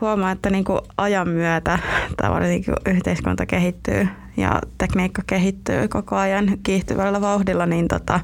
huomaa, 0.00 0.30
että 0.30 0.50
niin 0.50 0.64
kuin 0.64 0.80
ajan 0.96 1.28
myötä 1.28 1.78
tavallaan 2.16 2.50
niin 2.50 2.64
yhteiskunta 2.86 3.46
kehittyy 3.46 4.08
ja 4.36 4.60
tekniikka 4.78 5.22
kehittyy 5.26 5.88
koko 5.88 6.16
ajan 6.16 6.58
kiihtyvällä 6.62 7.20
vauhdilla, 7.20 7.66
niin 7.66 7.88
tota, 7.88 8.20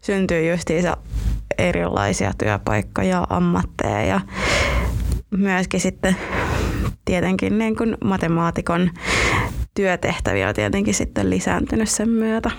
syntyy 0.00 0.50
justiinsa 0.50 0.96
erilaisia 1.58 2.32
työpaikkoja, 2.38 3.26
ammatteja 3.30 4.02
ja 4.02 4.20
myöskin 5.30 5.80
sitten 5.80 6.16
tietenkin 7.04 7.58
niin 7.58 7.76
kuin 7.76 7.96
matemaatikon 8.04 8.90
työtehtäviä 9.74 10.48
on 10.48 10.54
tietenkin 10.54 10.94
sitten 10.94 11.30
lisääntynyt 11.30 11.88
sen 11.88 12.08
myötä. 12.08 12.50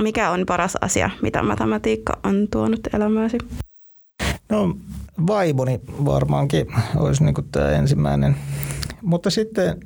Mikä 0.00 0.30
on 0.30 0.46
paras 0.46 0.76
asia, 0.80 1.10
mitä 1.22 1.42
matematiikka 1.42 2.18
on 2.24 2.48
tuonut 2.50 2.80
elämääsi? 2.94 3.38
No 4.48 4.76
vaimoni 5.26 5.80
varmaankin 6.04 6.66
olisi 6.96 7.24
niin 7.24 7.34
tämä 7.52 7.70
ensimmäinen. 7.70 8.36
Mutta 9.02 9.30
sitten 9.30 9.80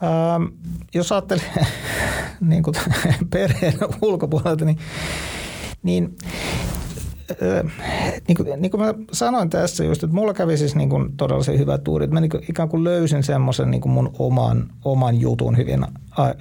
ää, 0.00 0.40
jos 0.94 1.12
ajattelee 1.12 1.66
niin 2.40 2.62
kuin 2.62 2.74
perheen 3.32 3.74
ulkopuolelta, 4.02 4.64
niin, 4.64 4.78
niin 5.82 6.16
niin 8.28 8.36
kuin, 8.36 8.62
niin 8.62 8.70
kuin 8.70 8.80
mä 8.80 8.94
sanoin 9.12 9.50
tässä 9.50 9.84
just, 9.84 10.04
että 10.04 10.14
mulla 10.16 10.34
kävi 10.34 10.56
siis 10.56 10.74
niin 10.74 10.88
kuin 10.88 11.16
todella 11.16 11.42
se 11.42 11.58
hyvä 11.58 11.78
tuuri, 11.78 12.04
että 12.04 12.14
mä 12.14 12.20
niin 12.20 12.30
kuin, 12.30 12.44
ikään 12.48 12.68
kuin 12.68 12.84
löysin 12.84 13.22
semmoisen 13.22 13.70
niin 13.70 13.90
mun 13.90 14.10
oman, 14.18 14.70
oman 14.84 15.20
jutun 15.20 15.56
hyvin 15.56 15.84
a, 15.84 16.22
a, 16.22 16.32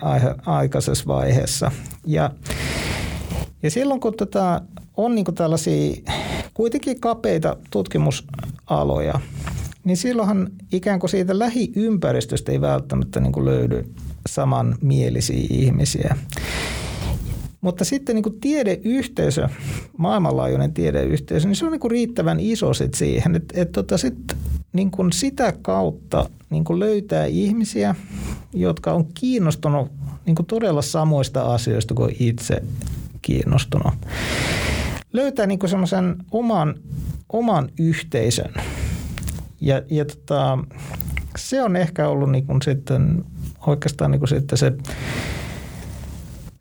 aikaisessa 0.46 1.08
vaiheessa. 1.08 1.72
Ja, 2.06 2.32
ja 3.64 3.72
silloin 3.72 4.00
kun 4.00 4.14
tota, 4.18 4.62
on 4.98 5.16
niin 5.16 5.26
kuin 5.26 5.36
tällaisia 5.36 5.96
kuitenkin 6.62 7.00
kapeita 7.00 7.58
tutkimusaloja, 7.72 9.20
niin 9.84 9.98
silloinhan 9.98 10.50
ikään 10.72 11.00
kuin 11.00 11.10
siitä 11.10 11.40
lähiympäristöstä 11.40 12.52
ei 12.52 12.62
välttämättä 12.62 13.20
niin 13.20 13.32
kuin 13.32 13.46
löydy 13.46 13.90
samanmielisiä 14.30 15.48
ihmisiä. 15.50 16.18
Mutta 17.62 17.86
sitten 17.86 18.16
niin 18.16 18.24
kuin 18.24 18.40
tiedeyhteisö, 18.40 19.48
maailmanlaajuinen 19.98 20.74
tiedeyhteisö, 20.74 21.48
niin 21.48 21.56
se 21.56 21.66
on 21.66 21.72
niin 21.72 21.80
kuin 21.80 21.92
riittävän 21.92 22.40
iso 22.40 22.74
sit 22.74 22.94
siihen, 22.94 23.36
että, 23.36 23.62
että 23.62 23.74
tota 23.74 23.98
sit, 23.98 24.38
niin 24.74 24.92
kuin 24.92 25.12
sitä 25.12 25.54
kautta 25.62 26.30
niin 26.50 26.64
kuin 26.64 26.80
löytää 26.80 27.26
ihmisiä, 27.26 27.96
jotka 28.54 28.94
on 28.94 29.06
kiinnostunut 29.14 29.92
niin 30.26 30.36
kuin 30.36 30.46
todella 30.46 30.82
samoista 30.82 31.42
asioista 31.54 31.94
kuin 31.94 32.16
itse 32.20 32.64
kiinnostunut. 33.22 33.94
Löytää 35.14 35.48
niin 35.48 35.60
semmoisen 35.66 36.16
oman, 36.32 36.76
oman 37.34 37.70
yhteisön. 37.80 38.54
Ja, 39.62 39.82
ja 39.90 40.06
tota, 40.06 40.58
se 41.36 41.64
on 41.64 41.76
ehkä 41.76 42.08
ollut 42.08 42.32
niin 42.32 42.46
kuin 42.46 42.62
sitten 42.62 43.26
oikeastaan 43.68 44.12
niin 44.12 44.20
kuin 44.20 44.30
sitten 44.30 44.58
se 44.58 44.74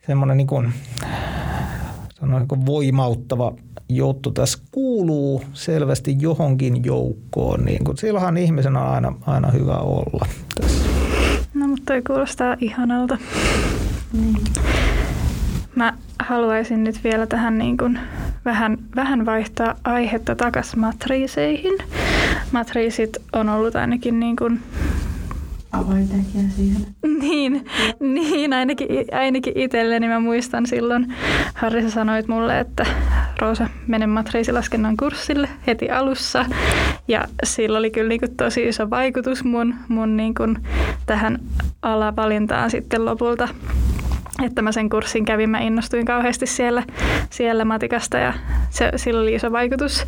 semmoinen 0.06 0.36
niin 0.36 0.46
kuin, 0.46 0.72
sanoin, 2.20 2.46
niin 2.50 2.66
voimauttava 2.66 3.54
juttu 3.88 4.30
tässä 4.30 4.58
kuuluu 4.72 5.42
selvästi 5.52 6.16
johonkin 6.20 6.84
joukkoon, 6.84 7.64
niin 7.64 7.84
kuin, 7.84 7.96
silloinhan 7.96 8.36
ihmisen 8.36 8.76
on 8.76 8.86
aina, 8.86 9.12
aina 9.26 9.50
hyvä 9.50 9.76
olla 9.76 10.26
tässä. 10.60 10.84
No 11.54 11.68
mutta 11.68 11.92
toi 11.92 12.02
kuulostaa 12.02 12.56
ihanalta. 12.60 13.18
Mm. 14.12 14.34
Mä 15.74 15.98
haluaisin 16.30 16.84
nyt 16.84 17.04
vielä 17.04 17.26
tähän 17.26 17.58
niin 17.58 17.76
kuin 17.76 17.98
vähän, 18.44 18.78
vähän 18.96 19.26
vaihtaa 19.26 19.74
aihetta 19.84 20.36
takaisin 20.36 20.80
matriiseihin. 20.80 21.78
Matriisit 22.52 23.16
on 23.32 23.48
ollut 23.48 23.76
ainakin 23.76 24.20
niin 24.20 24.36
kuin 24.36 24.60
avaintekijä 25.72 26.44
siihen. 26.56 26.86
Niin, 27.20 27.66
niin 28.00 28.52
ainakin, 28.52 28.88
ainakin 29.12 29.52
itselleni 29.56 30.08
mä 30.08 30.20
muistan 30.20 30.66
silloin, 30.66 31.14
Harri 31.54 31.82
sä 31.82 31.90
sanoit 31.90 32.28
mulle, 32.28 32.60
että 32.60 32.86
Roosa, 33.40 33.68
mene 33.86 34.06
matriisilaskennan 34.06 34.96
kurssille 34.96 35.48
heti 35.66 35.90
alussa. 35.90 36.44
Ja 37.08 37.24
sillä 37.44 37.78
oli 37.78 37.90
kyllä 37.90 38.08
niin 38.08 38.20
kuin 38.20 38.36
tosi 38.36 38.68
iso 38.68 38.90
vaikutus 38.90 39.44
mun, 39.44 39.74
mun 39.88 40.16
niin 40.16 40.34
kuin 40.34 40.58
tähän 41.06 41.38
alavalintaan 41.82 42.70
sitten 42.70 43.04
lopulta 43.04 43.48
että 44.44 44.62
mä 44.62 44.72
sen 44.72 44.90
kurssin 44.90 45.24
kävin, 45.24 45.50
mä 45.50 45.58
innostuin 45.58 46.04
kauheasti 46.04 46.46
siellä, 46.46 46.82
siellä 47.30 47.64
matikasta 47.64 48.18
ja 48.18 48.34
se, 48.70 48.92
sillä 48.96 49.20
oli 49.20 49.34
iso 49.34 49.52
vaikutus. 49.52 50.06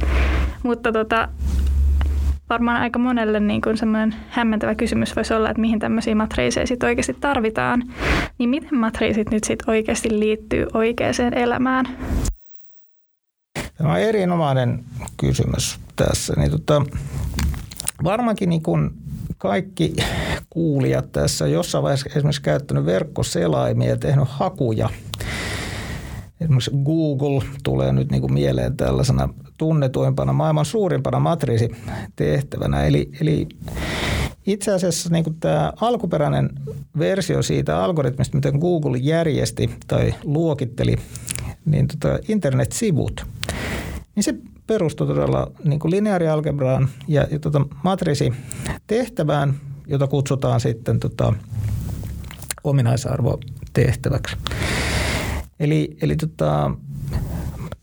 Mutta 0.63 0.93
tota, 0.93 1.29
varmaan 2.51 2.81
aika 2.81 2.99
monelle 2.99 3.41
niin 3.41 3.61
kuin 3.61 3.77
semmoinen 3.77 4.15
hämmentävä 4.29 4.75
kysymys 4.75 5.17
voisi 5.17 5.35
olla, 5.35 5.51
että 5.51 5.61
mihin 5.61 5.79
tämmöisiä 5.79 6.15
matriiseja 6.15 6.67
sitten 6.67 6.87
oikeasti 6.87 7.17
tarvitaan. 7.21 7.83
Niin 8.39 8.51
miten 8.51 8.79
matriisit 8.79 9.31
nyt 9.31 9.45
sitten 9.45 9.71
oikeasti 9.71 10.19
liittyy 10.19 10.67
oikeaan 10.75 11.35
elämään? 11.35 11.89
Tämä 13.79 13.93
on 13.93 14.01
erinomainen 14.01 14.85
kysymys 15.17 15.81
tässä. 15.97 16.35
Niin 16.37 16.51
tota, 16.51 16.83
varmaankin 18.05 18.49
niin 18.49 18.63
kuin 18.63 18.91
kaikki 19.43 19.97
kuulijat 20.51 21.13
tässä 21.13 21.47
jossain 21.47 21.83
vaiheessa 21.83 22.11
esimerkiksi 22.17 22.43
käyttänyt 22.43 22.87
verkkoselaimia 22.87 23.89
ja 23.89 23.97
tehnyt 23.97 24.29
hakuja. 24.29 24.89
Esimerkiksi 26.41 26.71
Google 26.85 27.49
tulee 27.65 27.93
nyt 27.93 28.11
niin 28.11 28.21
kuin 28.21 28.33
mieleen 28.33 28.77
tällaisena 28.77 29.29
tunnetuimpana, 29.59 30.33
maailman 30.33 30.65
suurimpana 30.65 31.21
matriisitehtävänä. 31.21 32.85
Eli, 32.85 33.11
eli 33.21 33.49
itse 34.47 34.73
asiassa 34.73 35.11
niin 35.11 35.25
kuin 35.25 35.37
tämä 35.41 35.73
alkuperäinen 35.81 36.51
versio 36.99 37.43
siitä 37.43 37.85
algoritmista, 37.85 38.37
miten 38.37 38.59
Google 38.59 38.99
järjesti 38.99 39.71
tai 39.87 40.15
luokitteli 40.25 40.97
niin 41.65 41.89
tota 41.89 42.19
internet-sivut, 42.29 43.27
niin 44.15 44.23
se 44.23 44.35
perustui 44.67 45.07
todella 45.07 45.51
niin 45.65 45.81
kuin 45.81 45.91
lineaarialgebraan 45.91 46.89
ja, 47.09 47.27
ja 47.31 47.39
tota 47.39 47.67
matriisitehtävään, 47.85 49.55
jota 49.87 50.07
kutsutaan 50.07 50.61
sitten 50.61 51.01
tota, 51.01 51.33
ominaisarvotehtäväksi. 52.65 54.37
Eli, 55.61 55.97
eli 56.03 56.17
tota, 56.17 56.71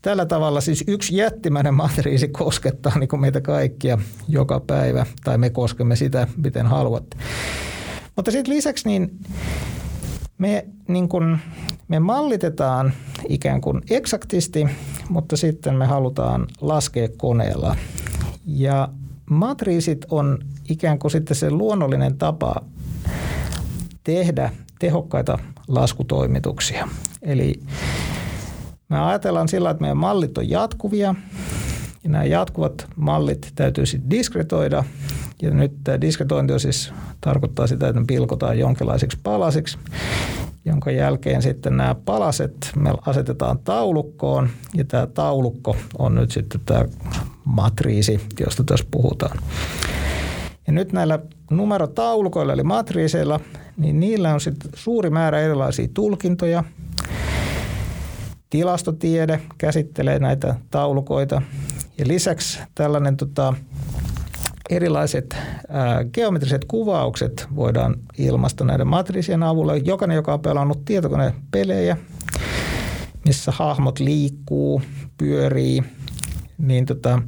tällä 0.02 0.26
tavalla 0.26 0.60
siis 0.60 0.84
yksi 0.86 1.16
jättimäinen 1.16 1.74
matriisi 1.74 2.28
koskettaa 2.28 2.98
niin 2.98 3.08
kuin 3.08 3.20
meitä 3.20 3.40
kaikkia 3.40 3.98
joka 4.28 4.60
päivä, 4.60 5.06
tai 5.24 5.38
me 5.38 5.50
koskemme 5.50 5.96
sitä, 5.96 6.26
miten 6.36 6.66
haluatte. 6.66 7.16
Mutta 8.16 8.30
sitten 8.30 8.54
lisäksi 8.54 8.88
niin 8.88 9.18
me, 10.40 10.66
niin 10.88 11.08
kuin, 11.08 11.38
me 11.88 11.98
mallitetaan 11.98 12.92
ikään 13.28 13.60
kuin 13.60 13.82
eksaktisti, 13.90 14.68
mutta 15.08 15.36
sitten 15.36 15.74
me 15.74 15.86
halutaan 15.86 16.46
laskea 16.60 17.08
koneella. 17.16 17.76
Ja 18.46 18.88
matriisit 19.30 20.06
on 20.10 20.38
ikään 20.68 20.98
kuin 20.98 21.10
sitten 21.10 21.36
se 21.36 21.50
luonnollinen 21.50 22.18
tapa 22.18 22.54
tehdä 24.04 24.50
tehokkaita 24.78 25.38
laskutoimituksia. 25.68 26.88
Eli 27.22 27.62
me 28.88 29.00
ajatellaan 29.00 29.48
sillä, 29.48 29.70
että 29.70 29.80
meidän 29.80 29.96
mallit 29.96 30.38
on 30.38 30.50
jatkuvia 30.50 31.14
ja 32.04 32.10
nämä 32.10 32.24
jatkuvat 32.24 32.86
mallit 32.96 33.52
täytyy 33.54 33.86
sitten 33.86 34.10
diskretoida. 34.10 34.84
Ja 35.42 35.50
nyt 35.50 35.72
tämä 35.84 36.00
diskretointi 36.00 36.52
on 36.52 36.60
siis, 36.60 36.92
tarkoittaa 37.20 37.66
sitä, 37.66 37.88
että 37.88 38.00
ne 38.00 38.06
pilkotaan 38.06 38.58
jonkinlaisiksi 38.58 39.18
palasiksi, 39.22 39.78
jonka 40.64 40.90
jälkeen 40.90 41.42
sitten 41.42 41.76
nämä 41.76 41.94
palaset 41.94 42.72
me 42.76 42.94
asetetaan 43.06 43.58
taulukkoon 43.58 44.48
ja 44.74 44.84
tämä 44.84 45.06
taulukko 45.06 45.76
on 45.98 46.14
nyt 46.14 46.30
sitten 46.30 46.60
tämä 46.66 46.84
matriisi, 47.44 48.20
josta 48.40 48.64
tässä 48.64 48.86
puhutaan. 48.90 49.38
Ja 50.66 50.72
nyt 50.72 50.92
näillä 50.92 51.18
numerotaulukoilla 51.50 52.52
eli 52.52 52.62
matriiseilla, 52.62 53.40
niin 53.76 54.00
niillä 54.00 54.34
on 54.34 54.40
sitten 54.40 54.70
suuri 54.74 55.10
määrä 55.10 55.40
erilaisia 55.40 55.88
tulkintoja. 55.94 56.64
Tilastotiede 58.50 59.40
käsittelee 59.58 60.18
näitä 60.18 60.54
taulukoita 60.70 61.42
ja 61.98 62.08
lisäksi 62.08 62.60
tällainen 62.74 63.16
tota, 63.16 63.54
erilaiset 64.70 65.36
ää, 65.68 66.04
geometriset 66.04 66.64
kuvaukset 66.64 67.46
voidaan 67.56 67.96
ilmaista 68.18 68.64
näiden 68.64 68.86
matriisien 68.86 69.42
avulla. 69.42 69.76
Jokainen, 69.76 70.14
joka 70.14 70.34
on 70.34 70.40
pelannut 70.40 70.84
tietokonepelejä, 70.84 71.96
missä 73.24 73.52
hahmot 73.54 73.98
liikkuu, 74.00 74.82
pyörii, 75.18 75.82
niin 76.58 76.86
tota, 76.86 77.22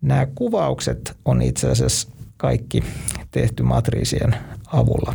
nämä 0.00 0.26
kuvaukset 0.34 1.16
on 1.24 1.42
itse 1.42 1.70
asiassa 1.70 2.08
kaikki 2.36 2.84
tehty 3.30 3.62
matriisien 3.62 4.34
avulla. 4.66 5.14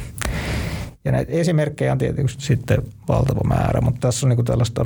Ja 1.06 1.12
näitä 1.12 1.32
esimerkkejä 1.32 1.92
on 1.92 1.98
tietysti 1.98 2.44
sitten 2.44 2.82
valtava 3.08 3.42
määrä, 3.48 3.82
mutta 3.82 4.00
tässä 4.00 4.26
on 4.26 4.30
niin 4.30 4.46
tällaista 4.46 4.86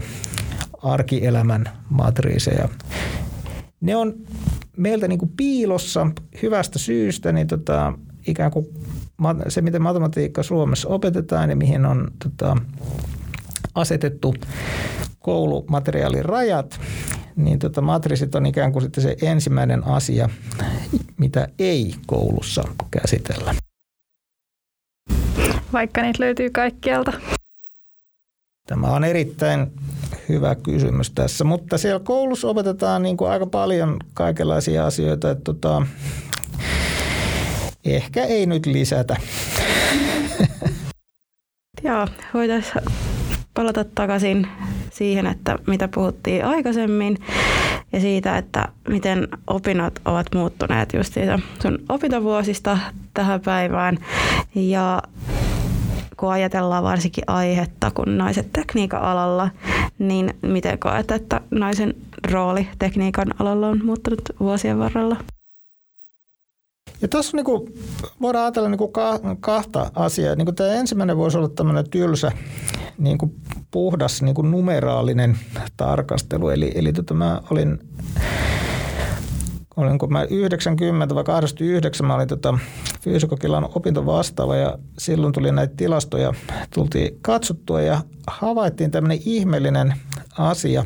arkielämän 0.84 1.69
matriiseja. 1.89 2.69
Ne 3.82 3.95
on 3.95 4.13
meiltä 4.77 5.07
niin 5.07 5.19
kuin 5.19 5.31
piilossa 5.38 6.07
hyvästä 6.41 6.79
syystä, 6.79 7.31
niin 7.31 7.47
tota, 7.47 7.93
ikään 8.27 8.51
kuin 8.51 8.65
se, 9.47 9.62
miten 9.62 9.81
matematiikka 9.81 10.43
Suomessa 10.43 10.89
opetetaan 10.89 11.49
ja 11.49 11.55
mihin 11.55 11.86
on 11.86 12.12
tota, 12.23 12.57
asetettu 13.75 14.36
koulumateriaalin 15.19 16.25
rajat, 16.25 16.79
niin 17.36 17.59
tota, 17.59 17.81
matriisit 17.81 18.36
on 18.36 18.45
ikään 18.45 18.71
kuin 18.71 18.83
sitten 18.83 19.03
se 19.03 19.17
ensimmäinen 19.21 19.88
asia, 19.88 20.29
mitä 21.17 21.47
ei 21.59 21.95
koulussa 22.05 22.63
käsitellä. 22.91 23.55
Vaikka 25.73 26.01
niitä 26.01 26.23
löytyy 26.23 26.49
kaikkialta. 26.49 27.13
Tämä 28.67 28.88
on 28.88 29.04
erittäin 29.04 29.71
hyvä 30.30 30.56
kysymys 30.56 31.12
tässä, 31.12 31.43
mutta 31.43 31.78
siellä 31.78 31.99
koulussa 31.99 32.47
opetetaan 32.47 33.04
niin 33.04 33.17
kuin 33.17 33.32
aika 33.32 33.45
paljon 33.45 33.97
kaikenlaisia 34.13 34.86
asioita, 34.86 35.32
että 35.32 35.43
tota, 35.43 35.88
ehkä 37.86 38.23
ei 38.23 38.45
nyt 38.45 38.65
lisätä. 38.65 39.15
Joo, 41.84 42.08
voitaisiin 42.34 42.84
palata 43.54 43.84
takaisin 43.84 44.47
siihen, 44.91 45.26
että 45.26 45.60
mitä 45.67 45.88
puhuttiin 45.88 46.45
aikaisemmin 46.45 47.17
ja 47.93 47.99
siitä, 47.99 48.38
että 48.38 48.67
miten 48.89 49.28
opinnot 49.47 49.99
ovat 50.06 50.28
muuttuneet 50.36 50.93
just 50.93 51.13
siitä 51.13 51.39
sun 51.62 51.80
opintovuosista 51.89 52.78
tähän 53.13 53.41
päivään. 53.41 53.97
Ja 54.56 55.02
kun 56.17 56.32
ajatellaan 56.32 56.84
varsinkin 56.84 57.23
aihetta, 57.28 57.91
kun 57.91 58.17
naiset 58.17 58.54
tekniikan 58.54 59.02
alalla, 59.02 59.49
niin 59.99 60.34
miten 60.41 60.80
koet, 60.80 61.12
että 61.12 61.41
naisen 61.52 61.93
rooli 62.32 62.67
tekniikan 62.80 63.28
alalla 63.39 63.67
on 63.67 63.86
muuttunut 63.86 64.21
vuosien 64.39 64.80
varrella? 64.80 65.17
Ja 67.02 67.08
tuossa 67.08 67.38
niin 67.38 67.45
kuin, 67.45 67.73
voidaan 68.21 68.43
ajatella 68.43 68.69
niin 68.69 68.78
kuin 68.78 68.91
kahta 69.39 69.91
asiaa. 69.95 70.36
Niin 70.36 70.45
kuin 70.45 70.56
tämä 70.56 70.73
ensimmäinen 70.73 71.17
voisi 71.17 71.38
olla 71.38 71.49
tämmöinen 71.49 71.89
tylsä, 71.89 72.32
niin 72.97 73.17
kuin 73.17 73.36
puhdas 73.71 74.21
niin 74.21 74.36
kuin 74.36 74.52
numeraalinen 74.52 75.38
tarkastelu. 75.78 76.49
Eli, 76.49 76.71
eli 76.76 76.93
tota 76.93 77.13
mä 77.13 77.41
olin 77.52 77.80
olinko 79.77 80.07
mä 80.07 80.23
90 80.23 81.15
vai 81.15 81.23
89, 81.23 82.07
mä 82.07 82.15
olin 82.15 82.27
tota 82.27 82.59
fyysikokilan 83.01 83.69
opintovastaava 83.75 84.55
ja 84.55 84.77
silloin 84.97 85.33
tuli 85.33 85.51
näitä 85.51 85.73
tilastoja, 85.77 86.33
tultiin 86.73 87.17
katsottua 87.21 87.81
ja 87.81 88.01
havaittiin 88.27 88.91
tämmöinen 88.91 89.19
ihmeellinen 89.25 89.93
asia, 90.38 90.86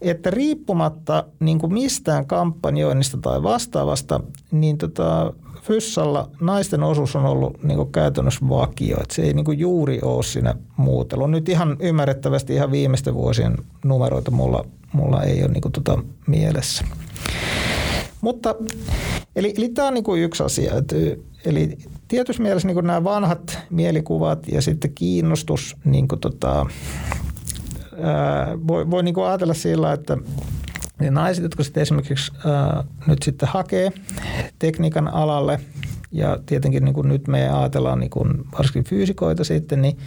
että 0.00 0.30
riippumatta 0.30 1.24
niin 1.40 1.58
kuin 1.58 1.72
mistään 1.72 2.26
kampanjoinnista 2.26 3.18
tai 3.18 3.42
vastaavasta, 3.42 4.20
niin 4.50 4.78
tota, 4.78 5.32
Fyssalla 5.62 6.30
naisten 6.40 6.82
osuus 6.82 7.16
on 7.16 7.24
ollut 7.24 7.62
niin 7.62 7.76
kuin 7.76 7.92
käytännössä 7.92 8.48
vakio. 8.48 8.96
Että 9.00 9.14
se 9.14 9.22
ei 9.22 9.32
niin 9.32 9.44
kuin 9.44 9.58
juuri 9.58 9.98
ole 10.02 10.22
siinä 10.22 10.54
muutelu. 10.76 11.26
Nyt 11.26 11.48
ihan 11.48 11.76
ymmärrettävästi 11.80 12.54
ihan 12.54 12.70
viimeisten 12.70 13.14
vuosien 13.14 13.56
numeroita 13.84 14.30
mulla, 14.30 14.64
mulla 14.92 15.22
ei 15.22 15.42
ole 15.42 15.52
niin 15.52 15.62
kuin 15.62 15.72
tota 15.72 15.98
mielessä. 16.26 16.84
Mutta 18.20 18.54
eli, 19.36 19.54
eli 19.58 19.68
tämä 19.68 19.88
on 19.88 19.94
niin 19.94 20.22
yksi 20.22 20.42
asia. 20.42 20.74
Että, 20.76 20.96
eli 21.44 21.78
tietyssä 22.08 22.42
mielessä 22.42 22.68
niin 22.68 22.86
nämä 22.86 23.04
vanhat 23.04 23.58
mielikuvat 23.70 24.48
ja 24.48 24.62
sitten 24.62 24.94
kiinnostus 24.94 25.76
niin 25.84 26.08
kuin 26.08 26.20
tota, 26.20 26.66
ää, 28.02 28.58
voi, 28.66 28.90
voi 28.90 29.02
niin 29.02 29.14
kuin 29.14 29.26
ajatella 29.26 29.54
sillä, 29.54 29.92
että 29.92 30.18
ne 31.00 31.10
naiset, 31.10 31.42
jotka 31.42 31.64
sitten 31.64 31.82
esimerkiksi 31.82 32.32
ää, 32.46 32.84
nyt 33.06 33.22
sitten 33.22 33.48
hakee 33.48 33.92
tekniikan 34.58 35.08
alalle 35.08 35.60
ja 36.12 36.38
tietenkin 36.46 36.84
niin 36.84 36.94
kuin 36.94 37.08
nyt 37.08 37.28
me 37.28 37.48
ajatellaan 37.50 38.00
niin 38.00 38.10
kuin 38.10 38.44
varsinkin 38.52 38.84
fyysikoita 38.84 39.44
sitten, 39.44 39.82
niin 39.82 39.98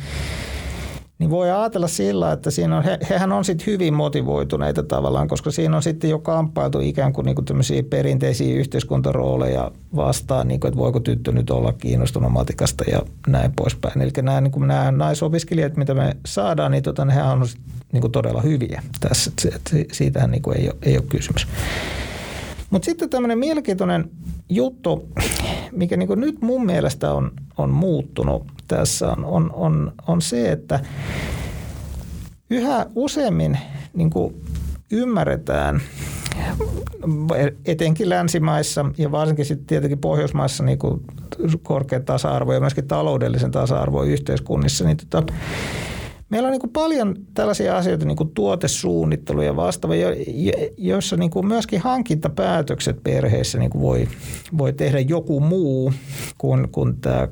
niin 1.20 1.30
voi 1.30 1.52
ajatella 1.52 1.88
sillä, 1.88 2.32
että 2.32 2.52
siinä 2.52 2.78
on, 2.78 2.84
he, 2.84 2.98
hehän 3.10 3.32
on 3.32 3.46
sitten 3.46 3.66
hyvin 3.68 3.94
motivoituneita 3.94 4.84
tavallaan, 4.84 5.28
koska 5.28 5.52
siinä 5.52 5.76
on 5.76 5.84
sitten 5.84 6.10
jo 6.10 6.20
kamppailtu 6.20 6.80
ikään 6.80 7.14
kuin, 7.14 7.26
niin 7.26 7.36
kuin 7.36 7.46
perinteisiä 7.90 8.56
yhteiskuntarooleja 8.56 9.72
vastaan, 9.96 10.48
niin 10.48 10.60
kuin, 10.60 10.70
että 10.70 10.80
voiko 10.80 11.00
tyttö 11.00 11.32
nyt 11.32 11.50
olla 11.50 11.74
kiinnostunut 11.74 12.32
matikasta 12.32 12.84
ja 12.92 13.02
näin 13.28 13.54
poispäin. 13.56 14.02
Eli 14.02 14.12
nämä, 14.22 14.42
niin 14.42 14.52
kuin 14.52 14.68
nämä 14.68 14.92
naisopiskelijat, 14.92 15.78
mitä 15.78 15.94
me 15.94 16.18
saadaan, 16.26 16.72
niin 16.72 16.84
tota, 16.84 17.06
nehän 17.06 17.28
on 17.28 17.48
niin 17.92 18.02
kuin 18.02 18.12
todella 18.12 18.42
hyviä 18.42 18.84
tässä. 19.00 19.32
Että 19.56 19.72
siitähän 19.92 20.32
niin 20.32 20.42
kuin 20.42 20.58
ei, 20.58 20.68
ole, 20.68 20.78
ei 20.82 20.98
ole 20.98 21.06
kysymys. 21.10 21.48
Mutta 22.70 22.86
sitten 22.86 23.10
tämmöinen 23.10 23.40
mielenkiintoinen 23.40 24.10
juttu, 24.50 25.10
mikä 25.72 25.98
niin 25.98 26.20
nyt 26.20 26.42
mun 26.42 26.66
mielestä 26.66 27.14
on, 27.14 27.32
on 27.58 27.70
muuttunut 27.70 28.44
tässä, 28.68 29.12
on, 29.12 29.26
on, 29.26 29.52
on, 29.54 29.94
on 30.08 30.22
se, 30.22 30.52
että 30.52 30.80
yhä 32.50 32.86
useammin 32.96 33.60
niin 33.94 34.12
ymmärretään 34.92 35.82
etenkin 37.66 38.10
länsimaissa 38.10 38.86
ja 38.98 39.12
varsinkin 39.12 39.46
sitten 39.46 39.68
tietenkin 39.68 40.00
Pohjoismaissa 40.00 40.64
niin 40.64 40.80
korkea 41.64 42.00
tasa-arvo 42.00 42.54
ja 42.54 42.60
myöskin 42.60 42.88
taloudellisen 42.88 43.52
tasa-arvo 43.52 44.04
yhteiskunnissa, 44.04 44.86
niin 44.86 44.98
tota, 44.98 45.34
Meillä 46.30 46.48
on 46.48 46.52
niin 46.52 46.62
kuin 46.62 46.74
paljon 46.74 47.16
tällaisia 47.34 47.78
asioita, 47.78 48.06
niin 48.06 48.16
kuin 48.18 48.30
tuotesuunnittelu 48.30 49.42
ja 49.42 49.56
vastaava, 49.56 49.94
joissa 50.78 51.18
niin 51.18 51.32
kuin 51.32 51.48
myöskin 51.48 51.82
hankintapäätökset 51.82 53.04
perheessä 53.04 53.58
niin 53.58 53.70
kuin 53.70 53.82
voi, 53.82 54.08
voi 54.58 54.74
tehdä 54.74 55.00
joku 55.00 55.40
muu 55.40 55.94
kuin, 56.38 56.70
kuin 56.72 57.02
tämä 57.02 57.28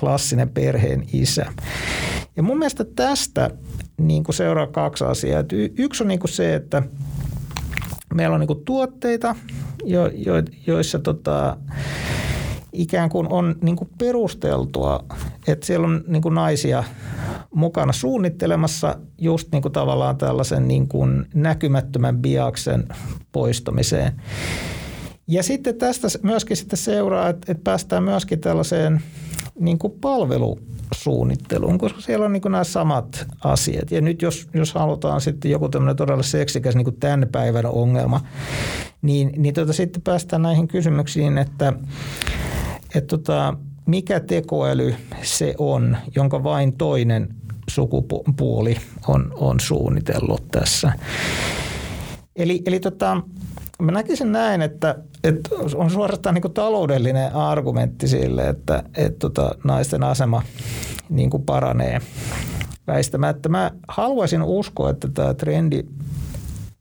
klassinen 0.00 0.48
perheen 0.48 1.04
isä. 1.12 1.46
Ja 2.36 2.42
mun 2.42 2.58
mielestä 2.58 2.84
tästä 2.84 3.50
niin 3.98 4.24
kuin 4.24 4.34
seuraa 4.34 4.66
kaksi 4.66 5.04
asiaa. 5.04 5.44
yksi 5.78 6.02
on 6.02 6.08
niin 6.08 6.20
kuin 6.20 6.30
se, 6.30 6.54
että 6.54 6.82
meillä 8.14 8.34
on 8.34 8.40
niin 8.40 8.48
kuin 8.48 8.64
tuotteita, 8.64 9.36
jo, 9.84 10.06
jo, 10.06 10.34
joissa 10.66 10.98
tota, 10.98 11.56
ikään 12.72 13.10
kuin 13.10 13.32
on 13.32 13.56
niin 13.62 13.76
kuin 13.76 13.90
perusteltua, 13.98 15.04
että 15.46 15.66
siellä 15.66 15.86
on 15.86 16.04
niin 16.06 16.22
kuin 16.22 16.34
naisia 16.34 16.84
mukana 17.54 17.92
suunnittelemassa 17.92 18.98
just 19.18 19.48
niin 19.52 19.62
kuin 19.62 19.72
tavallaan 19.72 20.16
tällaisen 20.18 20.68
niin 20.68 20.88
kuin 20.88 21.26
näkymättömän 21.34 22.18
biaksen 22.18 22.88
poistamiseen. 23.32 24.12
Ja 25.26 25.42
sitten 25.42 25.76
tästä 25.76 26.08
myöskin 26.22 26.56
sitten 26.56 26.78
seuraa, 26.78 27.28
että, 27.28 27.52
että 27.52 27.64
päästään 27.64 28.02
myöskin 28.02 28.40
tällaiseen 28.40 29.02
niin 29.60 29.78
kuin 29.78 29.92
palvelusuunnitteluun, 30.00 31.78
koska 31.78 32.00
siellä 32.00 32.26
on 32.26 32.32
niin 32.32 32.42
kuin 32.42 32.52
nämä 32.52 32.64
samat 32.64 33.26
asiat. 33.44 33.90
Ja 33.90 34.00
nyt 34.00 34.22
jos, 34.22 34.48
jos 34.54 34.74
halutaan 34.74 35.20
sitten 35.20 35.50
joku 35.50 35.68
tämmöinen 35.68 35.96
todella 35.96 36.22
seksikäs 36.22 36.74
niin 36.74 36.84
kuin 36.84 37.00
tämän 37.00 37.28
päivän 37.32 37.66
ongelma, 37.66 38.20
niin, 39.02 39.32
niin 39.36 39.54
tota 39.54 39.72
sitten 39.72 40.02
päästään 40.02 40.42
näihin 40.42 40.68
kysymyksiin, 40.68 41.38
että, 41.38 41.72
että 42.94 43.18
tota, 43.18 43.54
mikä 43.86 44.20
tekoäly 44.20 44.94
se 45.22 45.54
on, 45.58 45.96
jonka 46.16 46.44
vain 46.44 46.72
toinen 46.72 47.28
sukupuoli 47.70 48.76
on, 49.08 49.32
on 49.34 49.60
suunnitellut 49.60 50.48
tässä. 50.50 50.92
Eli, 52.36 52.62
eli 52.66 52.80
tota, 52.80 53.22
mä 53.82 53.92
näkisin 53.92 54.32
näin, 54.32 54.62
että, 54.62 54.94
että 55.24 55.50
on 55.74 55.90
suorastaan 55.90 56.34
niin 56.34 56.52
taloudellinen 56.54 57.34
argumentti 57.34 58.08
sille, 58.08 58.48
että, 58.48 58.82
että 58.96 59.18
tota, 59.18 59.50
naisten 59.64 60.02
asema 60.02 60.42
niin 61.08 61.30
paranee 61.46 62.00
väistämättä. 62.86 63.48
Mä 63.48 63.70
haluaisin 63.88 64.42
uskoa, 64.42 64.90
että 64.90 65.08
tämä 65.08 65.34
trendi 65.34 65.82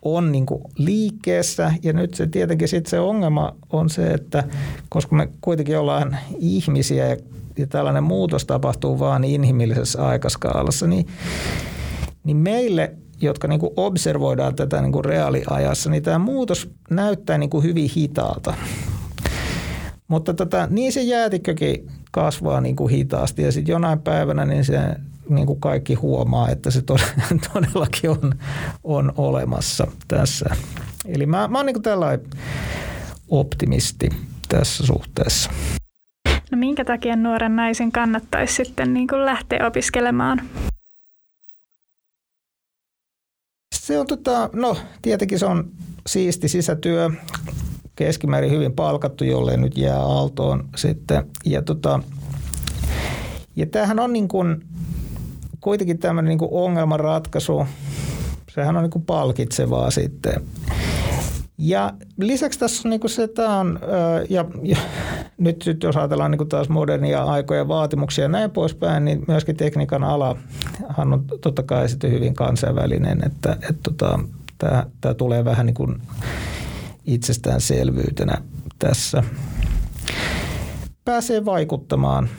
on 0.02 0.32
niin 0.32 0.46
kuin 0.46 0.64
liikkeessä 0.78 1.74
ja 1.84 1.94
nyt 1.94 2.14
se 2.14 2.28
tietenkin 2.28 2.68
sitten 2.68 2.90
se 2.90 3.00
ongelma 3.00 3.56
on 3.70 3.90
se, 3.90 4.12
että 4.12 4.44
koska 4.90 5.16
me 5.16 5.30
kuitenkin 5.42 5.78
ollaan 5.78 6.18
ihmisiä 6.40 7.08
ja, 7.08 7.18
ja 7.58 7.68
tällainen 7.68 8.04
muutos 8.04 8.46
tapahtuu 8.46 9.00
vain 9.00 9.24
inhimillisessä 9.24 10.08
aikaskaalassa, 10.08 10.88
niin, 10.88 11.08
niin 12.24 12.38
meille 12.38 12.96
jotka 13.22 13.48
niin 13.48 13.60
kuin 13.60 13.74
observoidaan 13.76 14.56
tätä 14.56 14.82
niin 14.82 14.92
kuin 14.92 15.06
reaaliajassa, 15.06 15.90
niin 15.90 16.04
tämä 16.04 16.20
muutos 16.20 16.70
näyttää 16.90 17.38
niin 17.38 17.50
kuin 17.50 17.64
hyvin 17.64 17.90
hitaalta. 17.96 18.54
Mutta 20.08 20.34
tota, 20.34 20.68
niin 20.70 20.94
se 20.94 21.02
jäätikkökin 21.02 21.92
kasvaa 22.12 22.62
niin 22.62 22.76
kuin 22.76 22.94
hitaasti 22.94 23.42
ja 23.42 23.52
sitten 23.52 23.74
jonain 23.74 24.00
päivänä 24.00 24.46
niin 24.46 24.66
se 24.66 24.80
niin 25.30 25.48
kuin 25.48 25.60
kaikki 25.60 25.94
huomaa, 25.94 26.50
että 26.50 26.72
se 26.72 26.82
todellakin 27.54 28.10
on, 28.10 28.34
on 28.84 29.14
olemassa 29.18 29.88
tässä. 30.08 30.56
Eli 31.06 31.26
mä, 31.26 31.48
mä 31.48 31.58
oon 31.58 31.66
niin 31.66 31.82
tällainen 31.82 32.28
optimisti 33.30 34.10
tässä 34.50 34.86
suhteessa. 34.86 35.50
No 36.52 36.58
minkä 36.58 36.86
takia 36.86 37.16
nuoren 37.16 37.56
naisen 37.56 37.92
kannattaisi 37.92 38.54
sitten 38.54 38.94
niin 38.94 39.08
kuin 39.08 39.26
lähteä 39.26 39.68
opiskelemaan? 39.68 40.42
Se 43.76 44.00
on 44.00 44.08
tota, 44.08 44.50
no 44.54 44.78
tietenkin 45.02 45.40
se 45.40 45.46
on 45.46 45.72
siisti 46.08 46.48
sisätyö, 46.48 47.10
keskimäärin 47.96 48.52
hyvin 48.52 48.74
palkattu, 48.74 49.24
jolle 49.24 49.58
nyt 49.58 49.78
jää 49.78 50.00
aaltoon 50.00 50.70
sitten. 50.76 51.26
Ja, 51.46 51.62
tota, 51.62 52.00
ja 53.56 53.66
tämähän 53.66 54.00
on 54.00 54.14
niin 54.14 54.28
kuin, 54.28 54.66
kuitenkin 55.68 56.00
tämmöinen 56.00 56.38
niin 56.38 56.50
ongelmanratkaisu, 56.52 57.66
sehän 58.50 58.78
on 58.78 58.84
niin 58.84 59.06
palkitsevaa 59.06 59.92
sitten. 59.92 60.42
Ja 61.58 61.94
lisäksi 62.18 62.60
tässä 62.60 62.88
on 62.88 62.90
niin 62.90 63.10
se, 63.10 63.24
että 63.24 63.50
on, 63.50 63.80
ja, 64.30 64.46
ja 64.64 64.78
nyt, 65.38 65.80
jos 65.84 65.98
ajatellaan 65.98 66.32
niin 66.32 66.50
taas 66.50 66.70
modernia 66.70 67.24
aikoja 67.24 67.68
vaatimuksia 67.68 68.24
ja 68.26 68.30
näin 68.30 68.52
poispäin, 68.52 69.06
niin 69.06 69.24
myöskin 69.28 69.58
tekniikan 69.58 70.04
alahan 70.04 71.14
on 71.14 71.26
totta 71.42 71.64
kai 71.64 71.90
sitten 71.90 72.12
hyvin 72.12 72.34
kansainvälinen, 72.34 73.24
että, 73.26 73.52
että 73.52 73.84
tota, 73.84 74.20
tämä, 74.58 74.86
tämä 75.02 75.14
tulee 75.14 75.46
vähän 75.46 75.66
niin 75.66 75.74
kuin 75.74 76.02
itsestäänselvyytenä 77.06 78.42
tässä. 78.80 79.24
Pääsee 81.06 81.46
vaikuttamaan 81.46 82.30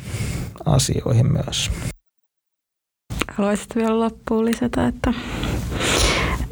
asioihin 0.64 1.32
myös. 1.32 1.70
Haluaisit 3.38 3.76
vielä 3.76 4.00
loppuun 4.00 4.44
lisätä, 4.44 4.86
että, 4.86 5.14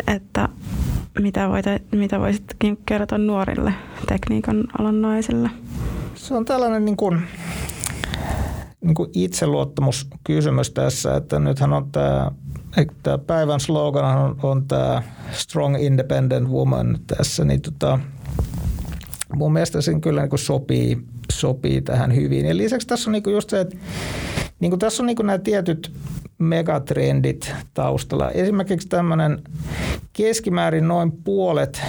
että 0.06 0.48
mitä, 1.20 1.48
voit, 1.48 1.64
mitä 1.92 2.20
voisitkin 2.20 2.78
kertoa 2.86 3.18
nuorille 3.18 3.72
tekniikan 4.08 4.64
alan 4.78 5.02
naisille? 5.02 5.50
Se 6.14 6.34
on 6.34 6.44
tällainen 6.44 6.84
niin 6.84 6.96
kuin, 6.96 7.22
niin 8.80 8.94
kuin 8.94 9.10
itseluottamuskysymys 9.14 10.70
tässä, 10.70 11.16
että 11.16 11.38
nythän 11.38 11.72
on 11.72 11.92
tämä, 11.92 12.30
tämä 13.02 13.18
päivän 13.18 13.60
slogan 13.60 14.18
on, 14.18 14.36
on 14.42 14.68
tämä 14.68 15.02
Strong 15.32 15.82
Independent 15.82 16.48
Woman 16.48 16.98
tässä, 17.06 17.44
niin 17.44 17.60
tota, 17.62 17.98
mun 19.34 19.52
mielestä 19.52 19.80
se 19.80 20.00
kyllä 20.00 20.20
niin 20.20 20.30
kuin 20.30 20.40
sopii, 20.40 20.98
sopii 21.32 21.82
tähän 21.82 22.14
hyvin. 22.14 22.46
Ja 22.46 22.56
lisäksi 22.56 22.86
tässä 22.86 23.10
on 23.10 23.12
niin 23.12 23.22
kuin 23.22 23.34
just 23.34 23.50
se, 23.50 23.60
että 23.60 23.76
niin 24.60 24.70
kuin 24.70 24.80
tässä 24.80 25.02
on 25.02 25.06
niin 25.06 25.16
kuin 25.16 25.26
nämä 25.26 25.38
tietyt 25.38 25.92
megatrendit 26.38 27.54
taustalla. 27.74 28.30
Esimerkiksi 28.30 28.88
tämmöinen 28.88 29.42
keskimäärin 30.12 30.88
noin 30.88 31.12
puolet 31.12 31.82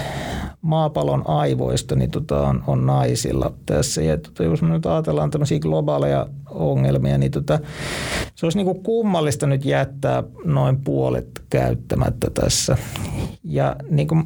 maapallon 0.62 1.22
aivoista 1.26 1.96
niin 1.96 2.10
tota 2.10 2.40
on, 2.48 2.64
on 2.66 2.86
naisilla 2.86 3.54
tässä. 3.66 4.02
Ja 4.02 4.16
tota, 4.16 4.42
jos 4.42 4.62
me 4.62 4.68
nyt 4.68 4.86
ajatellaan 4.86 5.30
tämmöisiä 5.30 5.58
globaaleja 5.58 6.26
ongelmia, 6.50 7.18
niin 7.18 7.32
tota, 7.32 7.58
se 8.34 8.46
olisi 8.46 8.58
niin 8.58 8.82
kummallista 8.82 9.46
nyt 9.46 9.64
jättää 9.64 10.22
noin 10.44 10.80
puolet 10.84 11.42
käyttämättä 11.50 12.30
tässä. 12.30 12.76
Ja 13.44 13.76
niin 13.90 14.08
kuin 14.08 14.24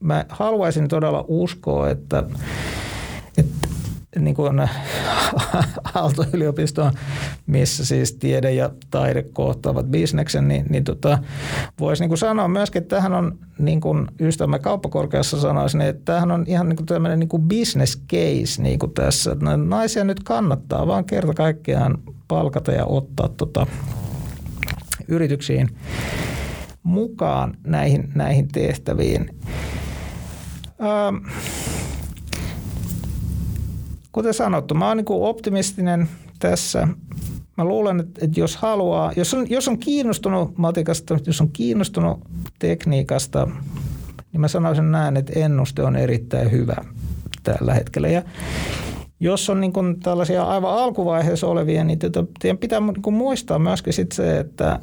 mä 0.00 0.24
haluaisin 0.28 0.88
todella 0.88 1.24
uskoa, 1.28 1.90
että 1.90 2.24
niin 4.18 4.34
kuin 4.34 4.60
Aalto-yliopistoon, 5.94 6.92
missä 7.46 7.84
siis 7.84 8.14
tiede 8.14 8.52
ja 8.52 8.70
taide 8.90 9.22
kohtaavat 9.22 9.86
bisneksen, 9.86 10.48
niin, 10.48 10.66
niin 10.68 10.84
tota, 10.84 11.18
voisi 11.80 12.06
niin 12.06 12.18
sanoa 12.18 12.48
myöskin, 12.48 12.82
että 12.82 12.96
tämähän 12.96 13.14
on, 13.14 13.38
niin 13.58 13.80
kuin 13.80 14.06
ystävämme 14.20 14.58
kauppakorkeassa 14.58 15.40
sanoisin, 15.40 15.80
että 15.80 16.02
tämähän 16.04 16.30
on 16.30 16.44
ihan 16.46 16.68
niin 16.68 16.76
kuin 16.76 16.86
tämmöinen 16.86 17.18
niin 17.18 17.28
kuin 17.28 17.42
business 17.42 18.02
case 18.10 18.62
niin 18.62 18.78
kuin 18.78 18.92
tässä. 18.92 19.32
Että 19.32 19.56
naisia 19.56 20.04
nyt 20.04 20.22
kannattaa 20.22 20.86
vaan 20.86 21.04
kerta 21.04 21.34
kaikkiaan 21.34 21.98
palkata 22.28 22.72
ja 22.72 22.86
ottaa 22.86 23.28
tota, 23.28 23.66
yrityksiin 25.08 25.68
mukaan 26.82 27.56
näihin, 27.66 28.12
näihin 28.14 28.48
tehtäviin. 28.48 29.30
Ähm, 30.80 31.16
kuten 34.14 34.34
sanottu, 34.34 34.74
mä 34.74 34.88
oon 34.88 34.96
niin 34.96 35.06
optimistinen 35.08 36.08
tässä. 36.38 36.88
Mä 37.56 37.64
luulen, 37.64 38.00
että, 38.00 38.24
että 38.24 38.40
jos 38.40 38.56
haluaa, 38.56 39.12
jos 39.16 39.34
on, 39.34 39.50
jos 39.50 39.68
on 39.68 39.78
kiinnostunut 39.78 40.58
matikasta, 40.58 41.18
jos 41.26 41.40
on 41.40 41.48
kiinnostunut 41.52 42.20
tekniikasta, 42.58 43.48
niin 44.32 44.40
mä 44.40 44.48
sanoisin 44.48 44.92
näin, 44.92 45.16
että 45.16 45.32
ennuste 45.36 45.82
on 45.82 45.96
erittäin 45.96 46.50
hyvä 46.50 46.76
tällä 47.42 47.74
hetkellä. 47.74 48.08
Ja 48.08 48.22
jos 49.20 49.50
on 49.50 49.60
niin 49.60 50.00
tällaisia 50.02 50.44
aivan 50.44 50.78
alkuvaiheessa 50.78 51.46
olevia, 51.46 51.84
niin 51.84 51.98
tota, 51.98 52.24
teidän 52.38 52.58
pitää 52.58 52.80
niin 52.80 53.14
muistaa 53.14 53.58
myöskin 53.58 53.92
sit 53.92 54.12
se, 54.12 54.38
että, 54.38 54.78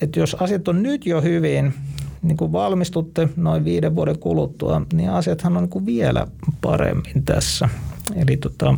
että 0.00 0.20
jos 0.20 0.36
asiat 0.40 0.68
on 0.68 0.82
nyt 0.82 1.06
jo 1.06 1.20
hyvin, 1.20 1.74
niin 2.22 2.36
kuin 2.36 2.52
valmistutte 2.52 3.28
noin 3.36 3.64
viiden 3.64 3.96
vuoden 3.96 4.18
kuluttua, 4.18 4.82
niin 4.92 5.10
asiathan 5.10 5.56
on 5.56 5.62
niin 5.62 5.70
kuin 5.70 5.86
vielä 5.86 6.26
paremmin 6.60 7.24
tässä. 7.24 7.68
Eli 8.16 8.36
tota, 8.36 8.74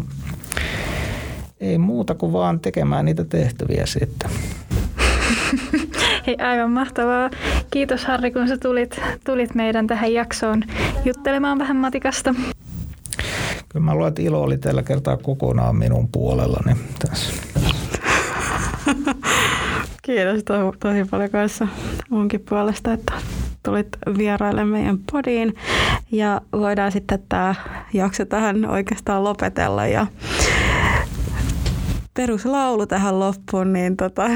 ei 1.60 1.78
muuta 1.78 2.14
kuin 2.14 2.32
vaan 2.32 2.60
tekemään 2.60 3.04
niitä 3.04 3.24
tehtäviä 3.24 3.86
sitten. 3.86 4.30
Hei, 6.26 6.36
aivan 6.36 6.70
mahtavaa. 6.70 7.30
Kiitos 7.70 8.04
Harri, 8.04 8.30
kun 8.30 8.48
sä 8.48 8.56
tulit, 8.56 9.00
tulit 9.24 9.54
meidän 9.54 9.86
tähän 9.86 10.12
jaksoon 10.12 10.62
juttelemaan 11.04 11.58
vähän 11.58 11.76
matikasta. 11.76 12.34
Kyllä 13.68 13.84
mä 13.84 13.94
luulen, 13.94 14.08
että 14.08 14.22
ilo 14.22 14.42
oli 14.42 14.58
tällä 14.58 14.82
kertaa 14.82 15.16
kokonaan 15.16 15.76
minun 15.76 16.08
puolellani 16.12 16.76
tässä. 16.98 17.34
Kiitos 20.02 20.44
to- 20.44 20.74
tosi 20.80 21.04
paljon 21.10 21.30
kanssa 21.30 21.68
munkin 22.10 22.40
puolesta, 22.48 22.92
että 22.92 23.12
tulit 23.62 23.88
vieraille 24.18 24.64
meidän 24.64 24.98
podiin. 25.12 25.54
Ja 26.12 26.40
voidaan 26.52 26.92
sitten 26.92 27.22
tämä 27.28 27.54
jakso 27.92 28.24
tähän 28.24 28.70
oikeastaan 28.70 29.24
lopetella. 29.24 29.86
Ja 29.86 30.06
peruslaulu 32.14 32.86
tähän 32.86 33.18
loppuun, 33.18 33.72
niin 33.72 33.96
tota, 33.96 34.28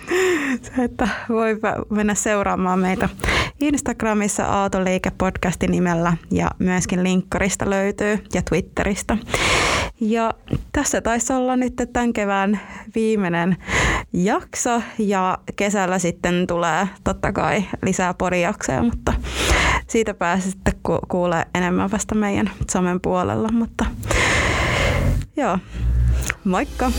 se, 0.62 0.84
että 0.84 1.08
voi 1.28 1.60
mennä 1.90 2.14
seuraamaan 2.14 2.78
meitä 2.78 3.08
Instagramissa 3.60 4.44
Aaltoliike-podcastin 4.44 5.70
nimellä 5.70 6.16
ja 6.30 6.50
myöskin 6.58 7.02
linkkarista 7.02 7.70
löytyy 7.70 8.24
ja 8.34 8.42
Twitteristä. 8.42 9.16
Ja 10.00 10.34
tässä 10.72 11.00
taisi 11.00 11.32
olla 11.32 11.56
nyt 11.56 11.74
tämän 11.92 12.12
kevään 12.12 12.60
viimeinen 12.94 13.56
jakso 14.12 14.82
ja 14.98 15.38
kesällä 15.56 15.98
sitten 15.98 16.46
tulee 16.46 16.88
totta 17.04 17.32
kai 17.32 17.64
lisää 17.82 18.14
porijaksoja, 18.14 18.82
mutta 18.82 19.12
siitä 19.92 20.14
pääsee 20.14 20.50
sitten 20.50 20.74
kuulee 21.08 21.46
enemmän 21.54 21.90
vasta 21.90 22.14
meidän 22.14 22.50
somen 22.70 23.00
puolella. 23.00 23.48
Mutta 23.52 23.84
joo, 25.36 25.58
moikka! 26.44 26.92